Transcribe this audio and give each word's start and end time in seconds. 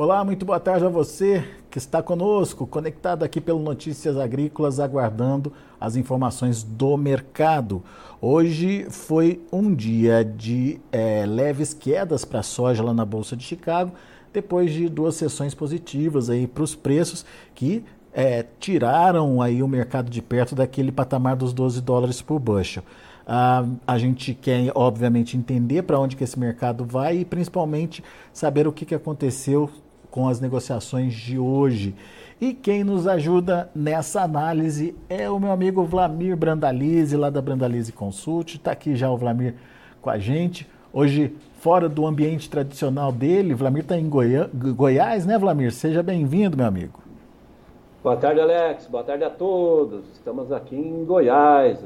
Olá, 0.00 0.22
muito 0.24 0.46
boa 0.46 0.60
tarde 0.60 0.86
a 0.86 0.88
você 0.88 1.42
que 1.68 1.76
está 1.76 2.00
conosco, 2.00 2.68
conectado 2.68 3.24
aqui 3.24 3.40
pelo 3.40 3.58
Notícias 3.58 4.16
Agrícolas, 4.16 4.78
aguardando 4.78 5.52
as 5.80 5.96
informações 5.96 6.62
do 6.62 6.96
mercado. 6.96 7.82
Hoje 8.20 8.86
foi 8.90 9.40
um 9.50 9.74
dia 9.74 10.24
de 10.24 10.80
é, 10.92 11.26
leves 11.26 11.74
quedas 11.74 12.24
para 12.24 12.38
a 12.38 12.44
soja 12.44 12.80
lá 12.80 12.94
na 12.94 13.04
Bolsa 13.04 13.34
de 13.34 13.42
Chicago, 13.42 13.90
depois 14.32 14.72
de 14.72 14.88
duas 14.88 15.16
sessões 15.16 15.52
positivas 15.52 16.30
aí 16.30 16.46
para 16.46 16.62
os 16.62 16.76
preços 16.76 17.26
que 17.52 17.84
é, 18.14 18.46
tiraram 18.60 19.42
aí 19.42 19.64
o 19.64 19.68
mercado 19.68 20.08
de 20.08 20.22
perto 20.22 20.54
daquele 20.54 20.92
patamar 20.92 21.34
dos 21.34 21.52
12 21.52 21.80
dólares 21.80 22.22
por 22.22 22.38
bushel. 22.38 22.84
Ah, 23.26 23.66
a 23.84 23.98
gente 23.98 24.32
quer, 24.32 24.70
obviamente, 24.76 25.36
entender 25.36 25.82
para 25.82 25.98
onde 25.98 26.14
que 26.14 26.22
esse 26.22 26.38
mercado 26.38 26.84
vai 26.84 27.18
e 27.18 27.24
principalmente 27.24 28.02
saber 28.32 28.68
o 28.68 28.72
que, 28.72 28.86
que 28.86 28.94
aconteceu 28.94 29.68
com 30.18 30.26
as 30.26 30.40
negociações 30.40 31.14
de 31.14 31.38
hoje. 31.38 31.94
E 32.40 32.52
quem 32.52 32.82
nos 32.82 33.06
ajuda 33.06 33.70
nessa 33.72 34.22
análise 34.22 34.96
é 35.08 35.30
o 35.30 35.38
meu 35.38 35.52
amigo 35.52 35.84
Vlamir 35.84 36.36
Brandalize, 36.36 37.16
lá 37.16 37.30
da 37.30 37.40
Brandalize 37.40 37.92
Consult. 37.92 38.56
Está 38.56 38.72
aqui 38.72 38.96
já 38.96 39.08
o 39.08 39.16
Vlamir 39.16 39.54
com 40.02 40.10
a 40.10 40.18
gente. 40.18 40.68
Hoje, 40.92 41.36
fora 41.60 41.88
do 41.88 42.04
ambiente 42.04 42.50
tradicional 42.50 43.12
dele, 43.12 43.54
Vlamir 43.54 43.84
está 43.84 43.96
em 43.96 44.08
Goiá 44.08 44.50
Goiás, 44.52 45.24
né, 45.24 45.38
Vlamir? 45.38 45.70
Seja 45.70 46.02
bem-vindo, 46.02 46.56
meu 46.56 46.66
amigo. 46.66 46.98
Boa 48.02 48.16
tarde, 48.16 48.40
Alex. 48.40 48.88
Boa 48.88 49.04
tarde 49.04 49.22
a 49.22 49.30
todos. 49.30 50.04
Estamos 50.14 50.50
aqui 50.50 50.74
em 50.74 51.04
Goiás. 51.04 51.78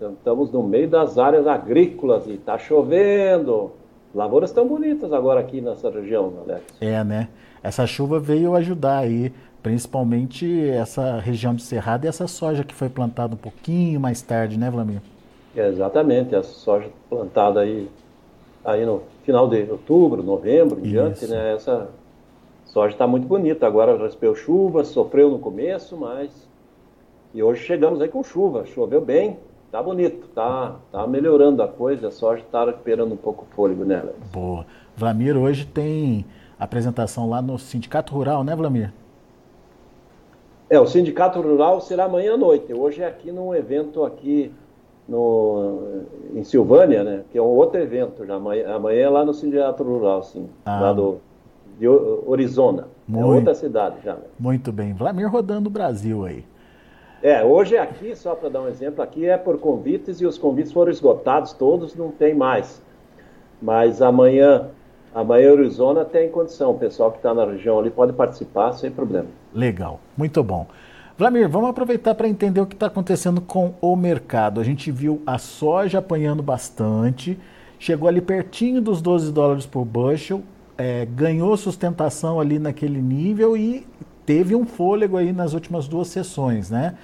Estamos 0.00 0.50
no 0.50 0.62
meio 0.62 0.88
das 0.88 1.18
áreas 1.18 1.46
agrícolas 1.46 2.26
e 2.28 2.32
está 2.32 2.56
chovendo. 2.56 3.72
Lavouras 4.14 4.52
tão 4.52 4.66
bonitas 4.66 5.12
agora 5.12 5.40
aqui 5.40 5.60
nessa 5.60 5.90
região, 5.90 6.32
Alex. 6.46 6.62
É, 6.80 7.04
né? 7.04 7.28
Essa 7.64 7.86
chuva 7.86 8.20
veio 8.20 8.54
ajudar 8.54 8.98
aí, 8.98 9.32
principalmente 9.62 10.68
essa 10.68 11.18
região 11.18 11.54
de 11.54 11.62
Cerrado 11.62 12.04
e 12.04 12.08
essa 12.08 12.26
soja 12.26 12.62
que 12.62 12.74
foi 12.74 12.90
plantada 12.90 13.32
um 13.32 13.38
pouquinho 13.38 13.98
mais 13.98 14.20
tarde, 14.20 14.58
né, 14.58 14.70
Vlamir? 14.70 15.00
exatamente, 15.56 16.34
a 16.34 16.42
soja 16.42 16.90
plantada 17.08 17.60
aí, 17.60 17.88
aí 18.62 18.84
no 18.84 19.02
final 19.22 19.48
de 19.48 19.62
outubro, 19.70 20.22
novembro, 20.22 20.80
em 20.80 20.90
diante, 20.90 21.26
né? 21.26 21.54
Essa 21.54 21.88
soja 22.66 22.92
está 22.92 23.06
muito 23.06 23.26
bonita. 23.26 23.66
Agora 23.66 23.96
recebeu 23.96 24.34
chuva, 24.34 24.84
sofreu 24.84 25.30
no 25.30 25.38
começo, 25.38 25.96
mas. 25.96 26.46
E 27.32 27.42
hoje 27.42 27.62
chegamos 27.62 27.98
aí 28.02 28.08
com 28.08 28.22
chuva, 28.22 28.66
choveu 28.66 29.00
bem, 29.00 29.38
tá 29.72 29.82
bonito, 29.82 30.28
tá, 30.34 30.76
tá 30.92 31.06
melhorando 31.06 31.62
a 31.62 31.68
coisa, 31.68 32.08
a 32.08 32.10
soja 32.10 32.42
está 32.42 32.66
recuperando 32.66 33.12
um 33.12 33.16
pouco 33.16 33.46
o 33.50 33.54
fôlego 33.54 33.86
nela. 33.86 34.12
Boa. 34.32 34.66
Vlamir 34.96 35.36
hoje 35.36 35.64
tem 35.64 36.26
apresentação 36.58 37.28
lá 37.28 37.40
no 37.42 37.58
Sindicato 37.58 38.14
Rural, 38.14 38.44
né, 38.44 38.54
Vlamir? 38.54 38.92
É, 40.68 40.80
o 40.80 40.86
Sindicato 40.86 41.40
Rural 41.40 41.80
será 41.80 42.04
amanhã 42.04 42.34
à 42.34 42.36
noite. 42.36 42.72
Hoje 42.72 43.02
é 43.02 43.06
aqui 43.06 43.30
num 43.30 43.54
evento 43.54 44.04
aqui 44.04 44.52
no, 45.08 46.02
em 46.34 46.42
Silvânia, 46.42 47.04
né? 47.04 47.22
Que 47.30 47.38
é 47.38 47.42
um 47.42 47.46
outro 47.46 47.80
evento. 47.80 48.24
Já 48.24 48.36
amanhã, 48.36 48.74
amanhã 48.74 49.02
é 49.02 49.08
lá 49.08 49.24
no 49.24 49.34
Sindicato 49.34 49.82
Rural, 49.82 50.22
sim. 50.22 50.48
Ah. 50.64 50.80
Lá 50.80 50.92
do, 50.92 51.20
de 51.78 51.86
Orizona. 51.86 52.88
É 53.08 53.12
muito, 53.12 53.24
é 53.24 53.36
outra 53.36 53.54
cidade 53.54 53.96
já. 54.02 54.14
Né? 54.14 54.22
Muito 54.38 54.72
bem. 54.72 54.92
Vlamir 54.94 55.30
rodando 55.30 55.68
o 55.68 55.72
Brasil 55.72 56.24
aí. 56.24 56.44
É, 57.22 57.42
hoje 57.42 57.76
é 57.76 57.80
aqui, 57.80 58.14
só 58.14 58.34
para 58.34 58.50
dar 58.50 58.60
um 58.60 58.68
exemplo, 58.68 59.02
aqui 59.02 59.26
é 59.26 59.38
por 59.38 59.58
convites 59.58 60.20
e 60.20 60.26
os 60.26 60.36
convites 60.36 60.72
foram 60.72 60.90
esgotados 60.90 61.54
todos, 61.54 61.94
não 61.94 62.10
tem 62.10 62.34
mais. 62.34 62.82
Mas 63.62 64.02
amanhã 64.02 64.68
a 65.14 65.22
Bahia 65.22 65.52
Arizona 65.52 66.04
tem 66.04 66.28
condição. 66.28 66.72
O 66.72 66.78
pessoal 66.78 67.12
que 67.12 67.18
está 67.18 67.32
na 67.32 67.44
região 67.44 67.78
ali 67.78 67.90
pode 67.90 68.12
participar 68.12 68.72
sem 68.72 68.90
problema. 68.90 69.28
Legal, 69.54 70.00
muito 70.16 70.42
bom. 70.42 70.66
Vladimir, 71.16 71.48
vamos 71.48 71.70
aproveitar 71.70 72.14
para 72.16 72.26
entender 72.26 72.60
o 72.60 72.66
que 72.66 72.74
está 72.74 72.86
acontecendo 72.86 73.40
com 73.40 73.74
o 73.80 73.94
mercado. 73.94 74.60
A 74.60 74.64
gente 74.64 74.90
viu 74.90 75.22
a 75.24 75.38
soja 75.38 76.00
apanhando 76.00 76.42
bastante, 76.42 77.38
chegou 77.78 78.08
ali 78.08 78.20
pertinho 78.20 78.82
dos 78.82 79.00
12 79.00 79.32
dólares 79.32 79.64
por 79.64 79.84
bushel, 79.84 80.42
é, 80.76 81.06
ganhou 81.06 81.56
sustentação 81.56 82.40
ali 82.40 82.58
naquele 82.58 83.00
nível 83.00 83.56
e 83.56 83.86
teve 84.26 84.56
um 84.56 84.66
fôlego 84.66 85.16
aí 85.16 85.32
nas 85.32 85.54
últimas 85.54 85.86
duas 85.86 86.08
sessões, 86.08 86.68
né? 86.68 86.96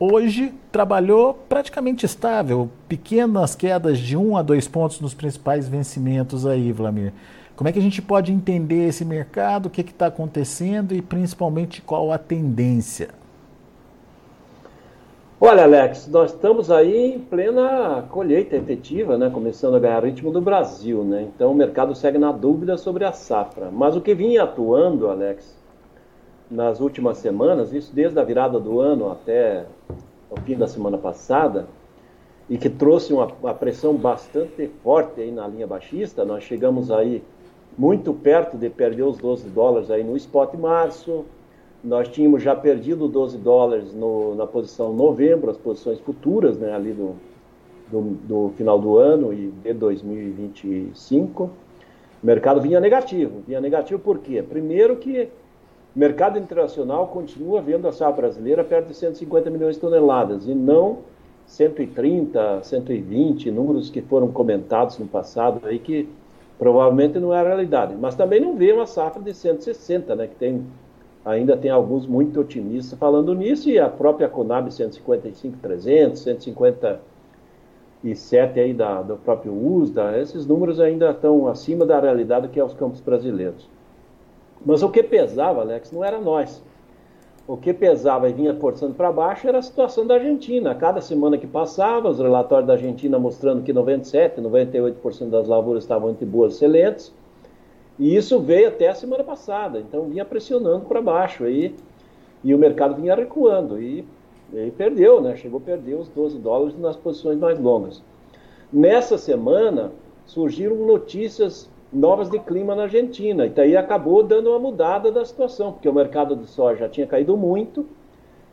Hoje 0.00 0.54
trabalhou 0.72 1.34
praticamente 1.48 2.06
estável, 2.06 2.70
pequenas 2.88 3.54
quedas 3.54 3.98
de 3.98 4.16
um 4.16 4.36
a 4.36 4.42
dois 4.42 4.66
pontos 4.66 4.98
nos 5.00 5.12
principais 5.12 5.68
vencimentos 5.68 6.46
aí, 6.46 6.72
Vladimir. 6.72 7.12
Como 7.54 7.68
é 7.68 7.72
que 7.72 7.78
a 7.78 7.82
gente 7.82 8.00
pode 8.00 8.32
entender 8.32 8.88
esse 8.88 9.04
mercado, 9.04 9.66
o 9.66 9.70
que 9.70 9.82
está 9.82 10.06
acontecendo 10.06 10.94
e 10.94 11.02
principalmente 11.02 11.82
qual 11.82 12.10
a 12.10 12.18
tendência? 12.18 13.10
Olha, 15.44 15.64
Alex, 15.64 16.06
nós 16.06 16.32
estamos 16.32 16.70
aí 16.70 17.14
em 17.14 17.18
plena 17.18 18.04
colheita 18.10 18.56
efetiva, 18.56 19.18
né? 19.18 19.28
começando 19.28 19.74
a 19.74 19.80
ganhar 19.80 20.04
ritmo 20.04 20.30
do 20.30 20.40
Brasil. 20.40 21.02
Né? 21.02 21.28
Então 21.34 21.50
o 21.50 21.54
mercado 21.54 21.94
segue 21.94 22.16
na 22.16 22.30
dúvida 22.30 22.76
sobre 22.76 23.04
a 23.04 23.12
safra. 23.12 23.68
Mas 23.70 23.96
o 23.96 24.00
que 24.00 24.14
vinha 24.14 24.44
atuando, 24.44 25.10
Alex, 25.10 25.54
nas 26.48 26.80
últimas 26.80 27.18
semanas, 27.18 27.72
isso 27.72 27.92
desde 27.92 28.18
a 28.20 28.24
virada 28.24 28.60
do 28.60 28.78
ano 28.80 29.10
até 29.10 29.66
o 30.30 30.40
fim 30.42 30.56
da 30.56 30.68
semana 30.68 30.96
passada, 30.96 31.66
e 32.48 32.56
que 32.56 32.70
trouxe 32.70 33.12
uma, 33.12 33.26
uma 33.42 33.54
pressão 33.54 33.94
bastante 33.94 34.70
forte 34.82 35.20
aí 35.20 35.30
na 35.30 35.46
linha 35.48 35.66
baixista, 35.66 36.24
nós 36.24 36.44
chegamos 36.44 36.90
aí 36.90 37.22
muito 37.76 38.12
perto 38.12 38.56
de 38.56 38.68
perder 38.68 39.02
os 39.02 39.18
12 39.18 39.48
dólares 39.48 39.90
aí 39.90 40.04
no 40.04 40.16
spot 40.16 40.54
março. 40.54 41.24
Nós 41.82 42.08
tínhamos 42.08 42.42
já 42.42 42.54
perdido 42.54 43.08
12 43.08 43.38
dólares 43.38 43.92
no, 43.92 44.34
na 44.34 44.46
posição 44.46 44.92
novembro, 44.92 45.50
as 45.50 45.56
posições 45.56 45.98
futuras, 46.00 46.56
né, 46.58 46.72
ali 46.72 46.92
do, 46.92 47.16
do, 47.90 48.00
do, 48.00 48.52
final 48.56 48.78
do 48.78 48.96
ano 48.98 49.32
e 49.32 49.48
de 49.50 49.72
2025. 49.72 51.44
O 51.44 51.50
mercado 52.26 52.60
vinha 52.60 52.78
negativo. 52.78 53.42
Vinha 53.46 53.60
negativo 53.60 54.00
por 54.00 54.18
quê? 54.18 54.42
Primeiro 54.42 54.96
que 54.96 55.28
o 55.94 55.98
mercado 55.98 56.38
internacional 56.38 57.08
continua 57.08 57.60
vendo 57.60 57.88
a 57.88 57.92
safra 57.92 58.22
brasileira 58.22 58.62
perto 58.62 58.88
de 58.88 58.94
150 58.94 59.50
milhões 59.50 59.74
de 59.74 59.80
toneladas 59.80 60.46
e 60.46 60.54
não 60.54 60.98
130, 61.46 62.62
120, 62.62 63.50
números 63.50 63.90
que 63.90 64.00
foram 64.00 64.28
comentados 64.28 64.98
no 64.98 65.06
passado 65.06 65.66
aí 65.66 65.78
que 65.78 66.08
Provavelmente 66.62 67.18
não 67.18 67.34
é 67.34 67.40
a 67.40 67.42
realidade, 67.42 67.96
mas 67.98 68.14
também 68.14 68.38
não 68.38 68.54
vê 68.54 68.70
uma 68.70 68.86
safra 68.86 69.20
de 69.20 69.34
160, 69.34 70.14
né, 70.14 70.28
que 70.28 70.36
tem 70.36 70.64
ainda 71.24 71.56
tem 71.56 71.72
alguns 71.72 72.06
muito 72.06 72.38
otimistas 72.38 72.96
falando 72.96 73.34
nisso 73.34 73.68
e 73.68 73.80
a 73.80 73.88
própria 73.88 74.28
Conab 74.28 74.70
155 74.70 75.58
300, 75.60 76.22
157 76.22 78.60
aí 78.60 78.72
da, 78.72 79.02
do 79.02 79.16
próprio 79.16 79.52
USDA, 79.52 80.20
esses 80.20 80.46
números 80.46 80.78
ainda 80.78 81.10
estão 81.10 81.48
acima 81.48 81.84
da 81.84 81.98
realidade 81.98 82.46
que 82.46 82.60
é 82.60 82.64
os 82.64 82.74
campos 82.74 83.00
brasileiros. 83.00 83.68
Mas 84.64 84.84
o 84.84 84.88
que 84.88 85.02
pesava, 85.02 85.62
Alex, 85.62 85.90
não 85.90 86.04
era 86.04 86.20
nós. 86.20 86.62
O 87.46 87.56
que 87.56 87.74
pesava 87.74 88.28
e 88.28 88.32
vinha 88.32 88.54
forçando 88.54 88.94
para 88.94 89.10
baixo 89.10 89.48
era 89.48 89.58
a 89.58 89.62
situação 89.62 90.06
da 90.06 90.14
Argentina. 90.14 90.74
Cada 90.76 91.00
semana 91.00 91.36
que 91.36 91.46
passava, 91.46 92.08
os 92.08 92.20
relatórios 92.20 92.68
da 92.68 92.74
Argentina 92.74 93.18
mostrando 93.18 93.64
que 93.64 93.72
97%, 93.72 94.36
98% 94.36 95.28
das 95.28 95.48
lavouras 95.48 95.82
estavam 95.82 96.10
entre 96.10 96.24
boas 96.24 96.52
e 96.52 96.56
excelentes. 96.56 97.12
E 97.98 98.14
isso 98.14 98.38
veio 98.38 98.68
até 98.68 98.88
a 98.88 98.94
semana 98.94 99.24
passada. 99.24 99.80
Então 99.80 100.04
vinha 100.04 100.24
pressionando 100.24 100.84
para 100.86 101.02
baixo. 101.02 101.42
Aí, 101.42 101.74
e 102.44 102.54
o 102.54 102.58
mercado 102.58 102.94
vinha 102.94 103.14
recuando. 103.16 103.82
E, 103.82 104.04
e 104.52 104.70
perdeu, 104.76 105.20
né? 105.20 105.34
Chegou 105.34 105.58
a 105.58 105.62
perder 105.62 105.94
os 105.94 106.08
12 106.08 106.38
dólares 106.38 106.78
nas 106.78 106.94
posições 106.94 107.38
mais 107.38 107.58
longas. 107.58 108.00
Nessa 108.72 109.18
semana 109.18 109.90
surgiram 110.24 110.76
notícias 110.76 111.68
novas 111.92 112.30
de 112.30 112.38
clima 112.38 112.74
na 112.74 112.84
Argentina. 112.84 113.46
E 113.46 113.50
daí 113.50 113.76
acabou 113.76 114.22
dando 114.22 114.50
uma 114.50 114.58
mudada 114.58 115.12
da 115.12 115.24
situação, 115.24 115.72
porque 115.72 115.88
o 115.88 115.94
mercado 115.94 116.34
de 116.34 116.46
soja 116.46 116.80
já 116.80 116.88
tinha 116.88 117.06
caído 117.06 117.36
muito, 117.36 117.86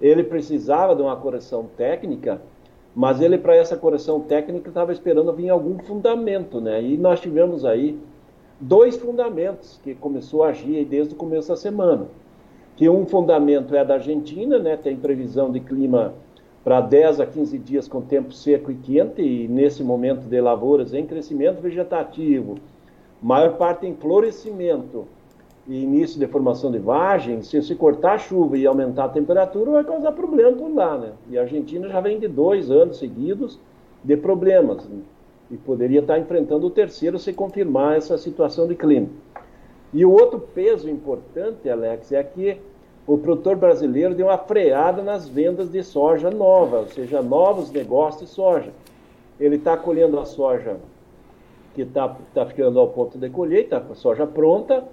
ele 0.02 0.24
precisava 0.24 0.96
de 0.96 1.02
uma 1.02 1.16
correção 1.16 1.68
técnica, 1.78 2.42
mas 2.96 3.22
ele, 3.22 3.38
para 3.38 3.56
essa 3.56 3.78
correção 3.78 4.20
técnica, 4.20 4.70
estava 4.70 4.92
esperando 4.92 5.32
vir 5.34 5.50
algum 5.50 5.78
fundamento, 5.80 6.60
né? 6.60 6.82
E 6.82 6.98
nós 6.98 7.22
tivemos 7.22 7.64
aí 7.64 7.98
dois 8.60 8.98
fundamentos 8.98 9.80
que 9.84 9.96
começou 9.96 10.44
a 10.44 10.50
agir 10.50 10.84
desde 10.86 11.14
o 11.14 11.18
começo 11.18 11.50
da 11.50 11.56
semana. 11.56 12.08
Que 12.76 12.90
um 12.90 13.06
fundamento 13.06 13.76
é 13.76 13.86
da 13.86 13.96
Argentina, 13.96 14.58
né? 14.58 14.76
Tem 14.76 14.96
previsão 14.96 15.52
de 15.52 15.60
clima 15.60 16.14
para 16.64 16.82
10 16.82 17.20
a 17.22 17.26
15 17.26 17.58
dias 17.58 17.88
com 17.88 18.02
tempo 18.02 18.34
seco 18.34 18.72
e 18.72 18.76
quente, 18.76 19.22
e 19.22 19.48
nesse 19.48 19.84
momento 19.84 20.28
de 20.28 20.42
lavouras 20.42 20.94
em 20.94 21.06
crescimento 21.06 21.62
vegetativo, 21.62 22.56
maior 23.22 23.58
parte 23.58 23.86
em 23.86 23.96
florescimento 23.96 25.06
e 25.68 25.84
início 25.84 26.20
de 26.20 26.26
formação 26.28 26.72
de 26.72 26.80
vagem, 26.80 27.42
se 27.42 27.62
se 27.62 27.76
cortar 27.76 28.14
a 28.14 28.18
chuva 28.18 28.58
e 28.58 28.66
aumentar 28.66 29.06
a 29.06 29.10
temperatura, 29.10 29.72
vai 29.72 29.84
causar 29.84 30.12
problema 30.14 30.56
por 30.56 30.74
lá, 30.74 30.98
né? 30.98 31.12
E 31.30 31.38
a 31.38 31.42
Argentina 31.42 31.88
já 31.88 32.02
vem 32.02 32.20
de 32.20 32.28
dois 32.28 32.72
anos 32.72 32.98
seguidos 32.98 33.60
de 34.04 34.18
problemas 34.18 34.88
né? 34.88 35.00
e 35.52 35.58
poderia 35.58 36.00
estar 36.00 36.18
enfrentando 36.18 36.66
o 36.66 36.72
terceiro 36.72 37.20
se 37.20 37.34
confirmar 37.34 37.98
essa 37.98 38.18
situação 38.18 38.68
de 38.68 38.76
clima. 38.76 39.10
E 39.94 40.06
o 40.06 40.12
outro 40.12 40.40
peso 40.40 40.90
importante, 40.90 41.70
Alex, 41.70 42.12
é 42.12 42.24
que 42.24 42.58
o 43.06 43.18
produtor 43.18 43.56
brasileiro 43.56 44.14
deu 44.14 44.28
uma 44.28 44.38
freada 44.38 45.02
nas 45.02 45.28
vendas 45.28 45.70
de 45.72 45.84
soja 45.84 46.30
nova, 46.30 46.82
ou 46.82 46.88
seja, 46.88 47.22
novos 47.22 47.72
negócios 47.72 48.30
de 48.30 48.36
soja. 48.36 48.72
Ele 49.40 49.56
está 49.56 49.76
colhendo 49.76 50.20
a 50.20 50.26
soja 50.26 50.78
que 51.74 51.82
está 51.84 52.16
tá 52.34 52.46
ficando 52.46 52.80
ao 52.80 52.88
ponto 52.90 53.18
de 53.18 53.30
colheita, 53.30 53.78
a 53.78 53.96
soja 53.96 54.26
pronta, 54.26 54.84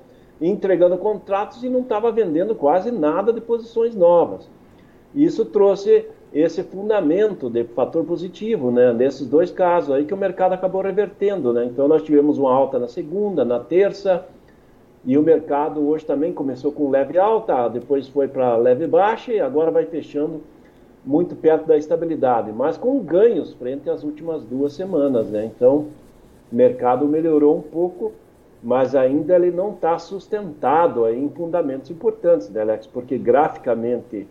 entregando 0.40 0.98
contratos 0.98 1.62
e 1.62 1.68
não 1.68 1.80
estava 1.80 2.12
vendendo 2.12 2.54
quase 2.54 2.90
nada 2.90 3.32
de 3.32 3.40
posições 3.40 3.94
novas. 3.94 4.48
Isso 5.14 5.44
trouxe 5.46 6.06
esse 6.32 6.62
fundamento 6.62 7.48
de 7.48 7.64
fator 7.64 8.04
positivo, 8.04 8.70
né, 8.70 8.92
nesses 8.92 9.26
dois 9.26 9.50
casos 9.50 9.94
aí 9.94 10.04
que 10.04 10.12
o 10.12 10.16
mercado 10.16 10.52
acabou 10.52 10.82
revertendo, 10.82 11.52
né? 11.52 11.64
Então 11.64 11.88
nós 11.88 12.02
tivemos 12.02 12.36
uma 12.36 12.52
alta 12.52 12.78
na 12.78 12.88
segunda, 12.88 13.44
na 13.44 13.58
terça, 13.58 14.26
e 15.04 15.16
o 15.16 15.22
mercado 15.22 15.88
hoje 15.88 16.04
também 16.04 16.32
começou 16.32 16.72
com 16.72 16.90
leve 16.90 17.16
alta, 17.16 17.68
depois 17.68 18.08
foi 18.08 18.28
para 18.28 18.56
leve 18.56 18.86
baixa 18.86 19.32
e 19.32 19.40
agora 19.40 19.70
vai 19.70 19.86
fechando 19.86 20.42
muito 21.04 21.36
perto 21.36 21.64
da 21.66 21.78
estabilidade, 21.78 22.52
mas 22.52 22.76
com 22.76 22.98
ganhos 22.98 23.54
frente 23.54 23.88
às 23.88 24.02
últimas 24.02 24.42
duas 24.44 24.72
semanas, 24.72 25.28
né? 25.28 25.44
Então 25.44 25.86
o 26.50 26.54
mercado 26.54 27.06
melhorou 27.06 27.56
um 27.56 27.62
pouco, 27.62 28.12
mas 28.62 28.94
ainda 28.94 29.36
ele 29.36 29.50
não 29.50 29.70
está 29.72 29.98
sustentado 29.98 31.08
em 31.08 31.28
fundamentos 31.28 31.90
importantes, 31.90 32.48
né, 32.50 32.60
Alex? 32.62 32.86
Porque 32.86 33.18
graficamente 33.18 34.26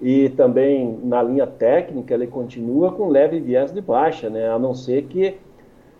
e 0.00 0.28
também 0.30 0.98
na 1.04 1.22
linha 1.22 1.46
técnica 1.46 2.12
ele 2.12 2.26
continua 2.26 2.90
com 2.90 3.08
leve 3.08 3.38
viés 3.38 3.72
de 3.72 3.80
baixa, 3.80 4.28
né? 4.28 4.48
A 4.48 4.58
não 4.58 4.74
ser 4.74 5.04
que 5.04 5.36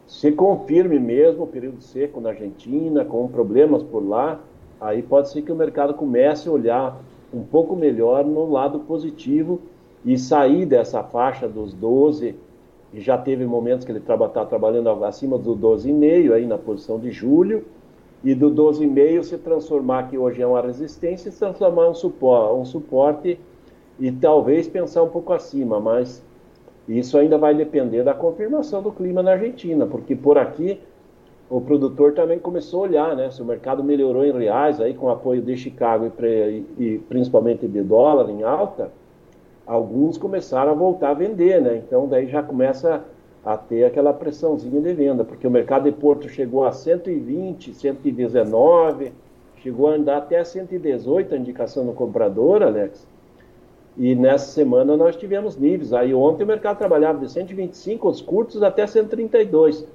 se 0.09 0.33
confirme 0.33 0.99
mesmo 0.99 1.45
o 1.45 1.47
período 1.47 1.81
seco 1.81 2.21
na 2.21 2.31
Argentina, 2.31 3.05
com 3.05 3.29
problemas 3.29 3.83
por 3.83 4.01
lá, 4.01 4.41
aí 4.81 5.03
pode 5.03 5.31
ser 5.31 5.43
que 5.43 5.53
o 5.53 5.57
mercado 5.57 5.95
comece 5.95 6.49
a 6.49 6.53
olhar 6.53 7.01
um 7.33 7.45
pouco 7.45 7.77
melhor 7.77 8.25
no 8.25 8.51
lado 8.51 8.81
positivo 8.81 9.61
e 10.05 10.19
sair 10.19 10.67
dessa 10.67 11.05
faixa 11.05 11.49
dos 11.49 11.73
12, 11.73 12.29
e 12.29 12.35
já 12.95 13.17
teve 13.17 13.45
momentos 13.47 13.85
que 13.85 13.93
ele 13.93 13.99
está 13.99 14.45
trabalhando 14.45 14.89
acima 15.05 15.39
do 15.39 15.57
12,5 15.57 16.33
aí 16.33 16.47
na 16.47 16.59
posição 16.59 16.99
de 16.99 17.11
julho, 17.11 17.65
e 18.25 18.35
do 18.35 18.51
12,5 18.51 19.23
se 19.25 19.39
transformar, 19.39 20.09
que 20.09 20.17
hoje 20.17 20.41
é 20.41 20.47
uma 20.47 20.61
resistência, 20.61 21.31
se 21.31 21.39
transformar 21.39 21.89
um 21.89 21.95
suporte, 21.95 22.55
um 22.55 22.65
suporte 22.65 23.39
e 23.99 24.13
talvez 24.13 24.69
pensar 24.69 25.03
um 25.03 25.09
pouco 25.09 25.33
acima, 25.33 25.81
mas 25.81 26.25
isso 26.89 27.19
ainda 27.19 27.37
vai 27.37 27.55
depender 27.55 28.03
da 28.03 28.15
confirmação 28.15 28.83
do 28.83 28.93
clima 28.93 29.23
na 29.23 29.33
Argentina, 29.33 29.87
porque 29.87 30.15
por 30.15 30.39
aqui 30.39 30.81
o 31.51 31.61
produtor 31.61 32.15
também 32.15 32.39
começou 32.39 32.81
a 32.81 32.89
olhar, 32.89 33.17
né? 33.17 33.31
Se 33.31 33.43
o 33.43 33.45
mercado 33.45 33.85
melhorou 33.85 34.25
em 34.25 34.33
reais, 34.33 34.81
aí 34.81 34.95
com 34.95 35.11
apoio 35.11 35.43
de 35.43 35.55
Chicago 35.57 36.11
e, 36.23 36.65
e 36.79 36.99
principalmente 37.09 37.69
de 37.69 37.83
dólar 37.83 38.31
em 38.31 38.43
alta, 38.43 38.91
alguns 39.73 40.19
começaram 40.19 40.71
a 40.71 40.75
voltar 40.75 41.11
a 41.11 41.15
vender, 41.15 41.61
né? 41.61 41.77
Então 41.77 42.07
daí 42.07 42.27
já 42.27 42.43
começa 42.43 43.03
a 43.43 43.57
ter 43.57 43.85
aquela 43.85 44.13
pressãozinha 44.13 44.81
de 44.83 44.93
venda, 44.93 45.25
porque 45.25 45.47
o 45.47 45.51
mercado 45.51 45.85
de 45.85 45.93
Porto 45.93 46.29
chegou 46.29 46.65
a 46.65 46.73
120, 46.73 47.73
119, 47.73 49.13
chegou 49.57 49.89
a 49.89 49.95
andar 49.95 50.19
até 50.19 50.45
118 50.45 51.35
a 51.35 51.39
indicação 51.39 51.87
do 51.87 51.93
comprador, 51.93 52.63
Alex. 52.63 53.07
E 53.97 54.15
nessa 54.15 54.53
semana 54.53 54.95
nós 54.95 55.17
tivemos 55.17 55.57
níveis. 55.57 55.95
Aí 55.95 56.15
ontem 56.15 56.45
o 56.45 56.47
mercado 56.47 56.77
trabalhava 56.77 57.19
de 57.19 57.33
125 57.33 58.09
os 58.09 58.21
curtos 58.21 58.63
até 58.63 58.87
132, 58.87 59.87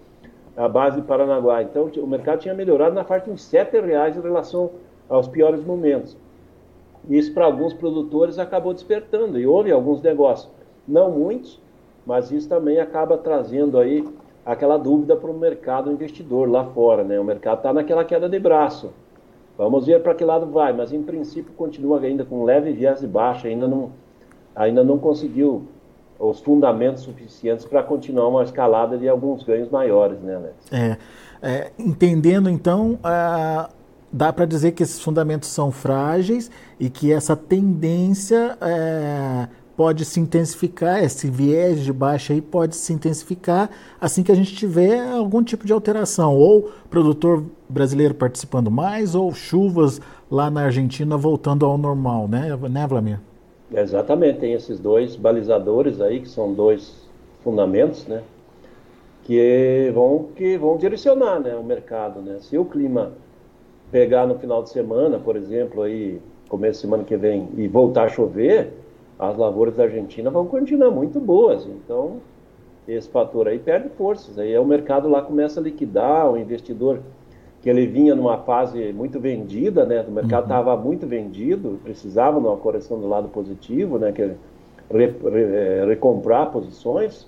a 0.55 0.67
base 0.67 1.03
Paranaguá. 1.03 1.61
Então 1.61 1.89
o 1.97 2.07
mercado 2.07 2.39
tinha 2.39 2.53
melhorado 2.55 2.95
na 2.95 3.03
faixa 3.03 3.31
de 3.31 3.57
R$ 3.57 3.81
reais 3.81 4.17
em 4.17 4.21
relação 4.21 4.71
aos 5.07 5.27
piores 5.27 5.63
momentos. 5.63 6.17
Isso 7.09 7.33
para 7.33 7.45
alguns 7.45 7.73
produtores 7.73 8.37
acabou 8.37 8.73
despertando 8.73 9.39
e 9.39 9.47
houve 9.47 9.71
alguns 9.71 10.01
negócios, 10.01 10.49
não 10.87 11.11
muitos, 11.11 11.59
mas 12.05 12.31
isso 12.31 12.47
também 12.47 12.79
acaba 12.79 13.17
trazendo 13.17 13.77
aí 13.77 14.07
aquela 14.45 14.77
dúvida 14.77 15.15
para 15.15 15.29
o 15.29 15.37
mercado 15.37 15.91
investidor 15.91 16.49
lá 16.49 16.63
fora, 16.65 17.03
né? 17.03 17.19
O 17.19 17.23
mercado 17.23 17.57
está 17.57 17.73
naquela 17.73 18.05
queda 18.05 18.29
de 18.29 18.39
braço. 18.39 18.91
Vamos 19.57 19.85
ver 19.85 20.01
para 20.01 20.13
que 20.13 20.23
lado 20.23 20.45
vai, 20.45 20.71
mas 20.71 20.93
em 20.93 21.01
princípio 21.01 21.51
continua 21.53 21.99
ainda 21.99 22.23
com 22.23 22.43
leve 22.43 22.71
viés 22.71 22.99
de 22.99 23.07
baixa, 23.07 23.47
ainda 23.47 23.67
não, 23.67 23.91
ainda 24.55 24.83
não 24.83 24.97
conseguiu 24.97 25.65
os 26.19 26.39
fundamentos 26.39 27.03
suficientes 27.03 27.65
para 27.65 27.83
continuar 27.83 28.27
uma 28.27 28.43
escalada 28.43 28.97
de 28.97 29.07
alguns 29.07 29.43
ganhos 29.43 29.69
maiores, 29.69 30.19
né, 30.19 30.35
Alex? 30.35 30.55
É, 30.71 30.97
é 31.41 31.71
entendendo 31.77 32.49
então, 32.49 32.97
dá 34.17 34.33
para 34.33 34.45
dizer 34.45 34.71
que 34.71 34.81
esses 34.81 34.99
fundamentos 34.99 35.49
são 35.49 35.71
frágeis 35.71 36.49
e 36.79 36.89
que 36.89 37.13
essa 37.13 37.35
tendência 37.35 38.57
é, 38.59 39.47
pode 39.77 40.03
se 40.05 40.19
intensificar, 40.19 41.03
esse 41.03 41.29
viés 41.29 41.81
de 41.81 41.93
baixa 41.93 42.33
aí 42.33 42.41
pode 42.41 42.75
se 42.75 42.91
intensificar 42.91 43.69
assim 44.01 44.23
que 44.23 44.31
a 44.31 44.35
gente 44.35 44.55
tiver 44.55 45.07
algum 45.07 45.43
tipo 45.43 45.67
de 45.67 45.71
alteração, 45.71 46.35
ou 46.35 46.71
produtor 46.89 47.43
brasileiro 47.69 48.15
participando 48.15 48.71
mais, 48.71 49.13
ou 49.13 49.31
chuvas 49.33 50.01
lá 50.31 50.49
na 50.49 50.63
Argentina 50.63 51.15
voltando 51.15 51.63
ao 51.63 51.77
normal, 51.77 52.27
né, 52.27 52.57
né 52.69 52.87
Vlamir? 52.87 53.19
Exatamente, 53.71 54.39
tem 54.39 54.53
esses 54.53 54.79
dois 54.79 55.15
balizadores 55.15 56.01
aí, 56.01 56.21
que 56.21 56.29
são 56.29 56.53
dois 56.53 57.07
fundamentos, 57.43 58.07
né, 58.07 58.23
que 59.25 59.91
vão, 59.93 60.29
que 60.35 60.57
vão 60.57 60.75
direcionar 60.75 61.39
né, 61.39 61.55
o 61.55 61.63
mercado, 61.63 62.19
né, 62.19 62.37
se 62.39 62.57
o 62.57 62.65
clima 62.65 63.11
pegar 63.91 64.25
no 64.25 64.37
final 64.37 64.63
de 64.63 64.69
semana, 64.69 65.19
por 65.19 65.35
exemplo, 65.35 65.83
aí, 65.83 66.21
começo 66.49 66.73
de 66.73 66.81
semana 66.81 67.03
que 67.03 67.15
vem, 67.15 67.49
e 67.55 67.67
voltar 67.67 68.03
a 68.03 68.09
chover, 68.09 68.73
as 69.17 69.37
lavouras 69.37 69.75
da 69.75 69.83
Argentina 69.83 70.29
vão 70.29 70.45
continuar 70.45 70.91
muito 70.91 71.19
boas. 71.19 71.65
Então, 71.65 72.17
esse 72.87 73.09
fator 73.09 73.47
aí 73.47 73.59
perde 73.59 73.89
forças. 73.89 74.37
Aí 74.37 74.53
é 74.53 74.59
o 74.59 74.65
mercado 74.65 75.09
lá 75.09 75.21
começa 75.21 75.59
a 75.59 75.63
liquidar, 75.63 76.31
o 76.31 76.37
investidor 76.37 76.99
que 77.61 77.69
ele 77.69 77.87
vinha 77.87 78.15
numa 78.15 78.37
fase 78.37 78.93
muito 78.93 79.19
vendida, 79.19 79.85
né? 79.85 80.05
O 80.07 80.11
mercado 80.11 80.43
estava 80.43 80.75
uhum. 80.75 80.81
muito 80.81 81.07
vendido, 81.07 81.79
precisava 81.83 82.39
de 82.39 82.45
uma 82.45 82.55
correção 82.55 82.99
do 82.99 83.07
lado 83.07 83.27
positivo, 83.29 83.97
né? 83.97 84.11
Que 84.11 84.21
re, 84.21 84.35
re, 84.89 85.43
é, 85.43 85.85
recomprar 85.85 86.51
posições, 86.51 87.27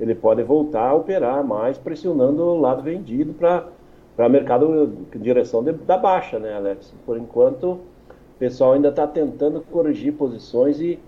ele 0.00 0.14
pode 0.14 0.42
voltar 0.42 0.90
a 0.90 0.94
operar 0.94 1.44
mais, 1.44 1.76
pressionando 1.76 2.42
o 2.42 2.60
lado 2.60 2.82
vendido 2.82 3.32
para 3.34 3.66
para 4.16 4.28
mercado 4.28 4.92
direção 5.16 5.62
de, 5.62 5.72
da 5.72 5.96
baixa, 5.96 6.38
né, 6.38 6.54
Alex? 6.54 6.94
Por 7.04 7.18
enquanto, 7.18 7.72
o 7.72 8.38
pessoal 8.38 8.72
ainda 8.72 8.88
está 8.88 9.06
tentando 9.06 9.60
corrigir 9.70 10.12
posições 10.12 10.80
e 10.80 10.98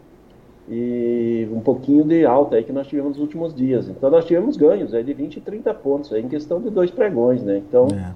e 0.69 1.49
um 1.53 1.61
pouquinho 1.61 2.05
de 2.05 2.25
alta 2.25 2.57
aí 2.57 2.65
que 2.65 2.73
nós 2.73 2.87
tivemos 2.87 3.13
nos 3.13 3.21
últimos 3.21 3.55
dias. 3.55 3.89
Então 3.89 4.11
nós 4.11 4.25
tivemos 4.25 4.57
ganhos 4.57 4.93
aí 4.93 5.05
de 5.05 5.15
20 5.15 5.37
e 5.37 5.41
30 5.41 5.75
pontos 5.75 6.13
aí 6.13 6.23
em 6.23 6.29
questão 6.29 6.61
de 6.61 6.71
dois 6.71 6.91
pregões, 6.91 7.43
né? 7.43 7.59
Então 7.59 7.87
é. 7.93 8.13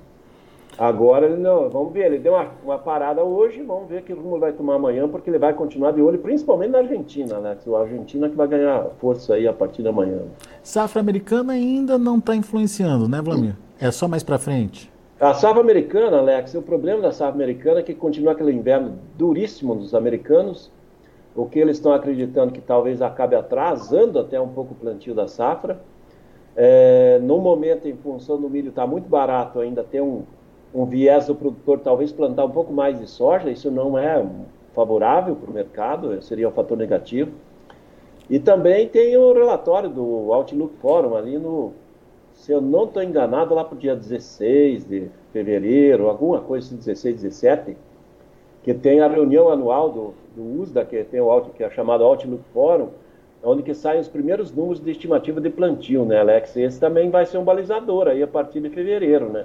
agora 0.76 1.26
ele 1.26 1.36
não, 1.36 1.68
vamos 1.70 1.92
ver, 1.92 2.06
ele 2.06 2.18
deu 2.18 2.32
uma, 2.32 2.48
uma, 2.64 2.78
parada 2.78 3.22
hoje, 3.22 3.62
vamos 3.62 3.88
ver 3.88 4.02
que 4.02 4.12
rumo 4.12 4.38
vai 4.38 4.52
tomar 4.52 4.74
amanhã, 4.74 5.08
porque 5.08 5.30
ele 5.30 5.38
vai 5.38 5.54
continuar 5.54 5.92
de 5.92 6.02
olho, 6.02 6.18
principalmente 6.18 6.70
na 6.70 6.78
Argentina, 6.78 7.38
né? 7.38 7.56
A 7.64 7.78
Argentina 7.78 8.28
que 8.28 8.36
vai 8.36 8.48
ganhar 8.48 8.86
força 8.98 9.34
aí 9.34 9.46
a 9.46 9.52
partir 9.52 9.82
da 9.82 9.92
manhã. 9.92 10.18
Safra 10.62 11.00
americana 11.00 11.52
ainda 11.52 11.96
não 11.96 12.18
está 12.18 12.34
influenciando, 12.34 13.08
né, 13.08 13.22
Vlamir? 13.22 13.54
É 13.80 13.90
só 13.90 14.06
mais 14.06 14.22
para 14.22 14.38
frente. 14.38 14.90
A 15.18 15.34
safra 15.34 15.60
americana, 15.60 16.18
Alex, 16.18 16.54
o 16.54 16.62
problema 16.62 17.02
da 17.02 17.12
safra 17.12 17.34
americana 17.34 17.80
é 17.80 17.82
que 17.82 17.94
continua 17.94 18.32
aquele 18.32 18.52
inverno 18.52 18.98
duríssimo 19.16 19.74
dos 19.74 19.94
americanos 19.94 20.70
o 21.34 21.46
que 21.46 21.58
eles 21.58 21.76
estão 21.76 21.92
acreditando 21.92 22.52
que 22.52 22.60
talvez 22.60 23.00
acabe 23.00 23.36
atrasando 23.36 24.18
até 24.18 24.40
um 24.40 24.48
pouco 24.48 24.72
o 24.72 24.76
plantio 24.76 25.14
da 25.14 25.28
safra. 25.28 25.80
É, 26.56 27.18
no 27.22 27.38
momento, 27.38 27.86
em 27.86 27.96
função 27.96 28.40
do 28.40 28.50
milho 28.50 28.70
estar 28.70 28.82
tá 28.82 28.88
muito 28.88 29.08
barato, 29.08 29.60
ainda 29.60 29.84
tem 29.84 30.00
um, 30.00 30.24
um 30.74 30.84
viés 30.84 31.26
do 31.26 31.34
produtor 31.34 31.78
talvez 31.78 32.12
plantar 32.12 32.44
um 32.44 32.50
pouco 32.50 32.72
mais 32.72 32.98
de 32.98 33.06
soja, 33.06 33.50
isso 33.50 33.70
não 33.70 33.96
é 33.96 34.24
favorável 34.74 35.36
para 35.36 35.50
o 35.50 35.54
mercado, 35.54 36.20
seria 36.22 36.48
um 36.48 36.52
fator 36.52 36.76
negativo. 36.76 37.30
E 38.28 38.38
também 38.38 38.88
tem 38.88 39.16
o 39.16 39.32
relatório 39.32 39.88
do 39.88 40.32
Outlook 40.32 40.74
Forum 40.80 41.16
ali 41.16 41.38
no, 41.38 41.72
se 42.40 42.52
eu 42.52 42.60
não 42.60 42.84
estou 42.84 43.02
enganado, 43.02 43.54
lá 43.54 43.62
para 43.62 43.74
o 43.74 43.78
dia 43.78 43.94
16 43.94 44.86
de 44.88 45.10
fevereiro, 45.30 46.08
alguma 46.08 46.40
coisa 46.40 46.66
assim, 46.66 46.76
16, 46.76 47.16
17, 47.16 47.76
que 48.62 48.72
tem 48.72 49.00
a 49.00 49.08
reunião 49.08 49.50
anual 49.50 49.90
do, 49.90 50.14
do 50.34 50.62
USDA, 50.62 50.86
que 50.86 51.04
tem 51.04 51.20
o 51.20 51.40
que 51.54 51.62
é 51.62 51.68
chamado 51.68 52.02
Outlook 52.02 52.42
Forum, 52.54 52.88
onde 53.44 53.62
que 53.62 53.74
saem 53.74 54.00
os 54.00 54.08
primeiros 54.08 54.50
números 54.54 54.80
de 54.80 54.90
estimativa 54.90 55.38
de 55.38 55.50
plantio, 55.50 56.06
né, 56.06 56.18
Alex? 56.18 56.56
Esse 56.56 56.80
também 56.80 57.10
vai 57.10 57.26
ser 57.26 57.36
um 57.36 57.44
balizador 57.44 58.08
aí 58.08 58.22
a 58.22 58.26
partir 58.26 58.60
de 58.60 58.70
fevereiro, 58.70 59.28
né? 59.28 59.44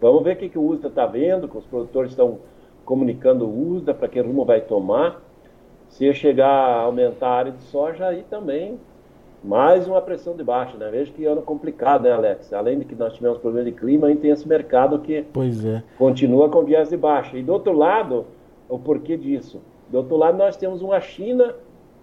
Vamos 0.00 0.24
ver 0.24 0.34
o 0.34 0.36
que, 0.36 0.48
que 0.48 0.58
o 0.58 0.66
USDA 0.66 0.88
está 0.88 1.06
vendo, 1.06 1.46
que 1.46 1.56
os 1.56 1.64
produtores 1.66 2.10
estão 2.10 2.40
comunicando 2.84 3.46
o 3.46 3.68
USDA, 3.76 3.94
para 3.94 4.08
que 4.08 4.20
rumo 4.20 4.44
vai 4.44 4.60
tomar. 4.60 5.22
Se 5.88 6.12
chegar 6.12 6.48
a 6.48 6.80
aumentar 6.80 7.28
a 7.28 7.34
área 7.34 7.52
de 7.52 7.62
soja, 7.62 8.08
aí 8.08 8.24
também 8.28 8.80
Mais 9.44 9.88
uma 9.88 10.00
pressão 10.00 10.36
de 10.36 10.44
baixa, 10.44 10.76
né? 10.76 10.88
Veja 10.88 11.12
que 11.12 11.24
ano 11.24 11.42
complicado, 11.42 12.04
né, 12.04 12.12
Alex? 12.12 12.52
Além 12.52 12.78
de 12.78 12.84
que 12.84 12.94
nós 12.94 13.14
tivemos 13.14 13.38
problema 13.38 13.68
de 13.68 13.72
clima, 13.72 14.06
a 14.06 14.10
gente 14.10 14.20
tem 14.20 14.30
esse 14.30 14.46
mercado 14.46 15.00
que 15.00 15.16
é. 15.16 15.82
continua 15.98 16.48
com 16.48 16.62
viés 16.62 16.90
de 16.90 16.96
baixa. 16.96 17.36
E 17.36 17.42
do 17.42 17.52
outro 17.52 17.72
lado, 17.72 18.24
o 18.68 18.78
porquê 18.78 19.16
disso? 19.16 19.60
Do 19.90 19.98
outro 19.98 20.16
lado, 20.16 20.38
nós 20.38 20.56
temos 20.56 20.80
uma 20.80 21.00
China 21.00 21.56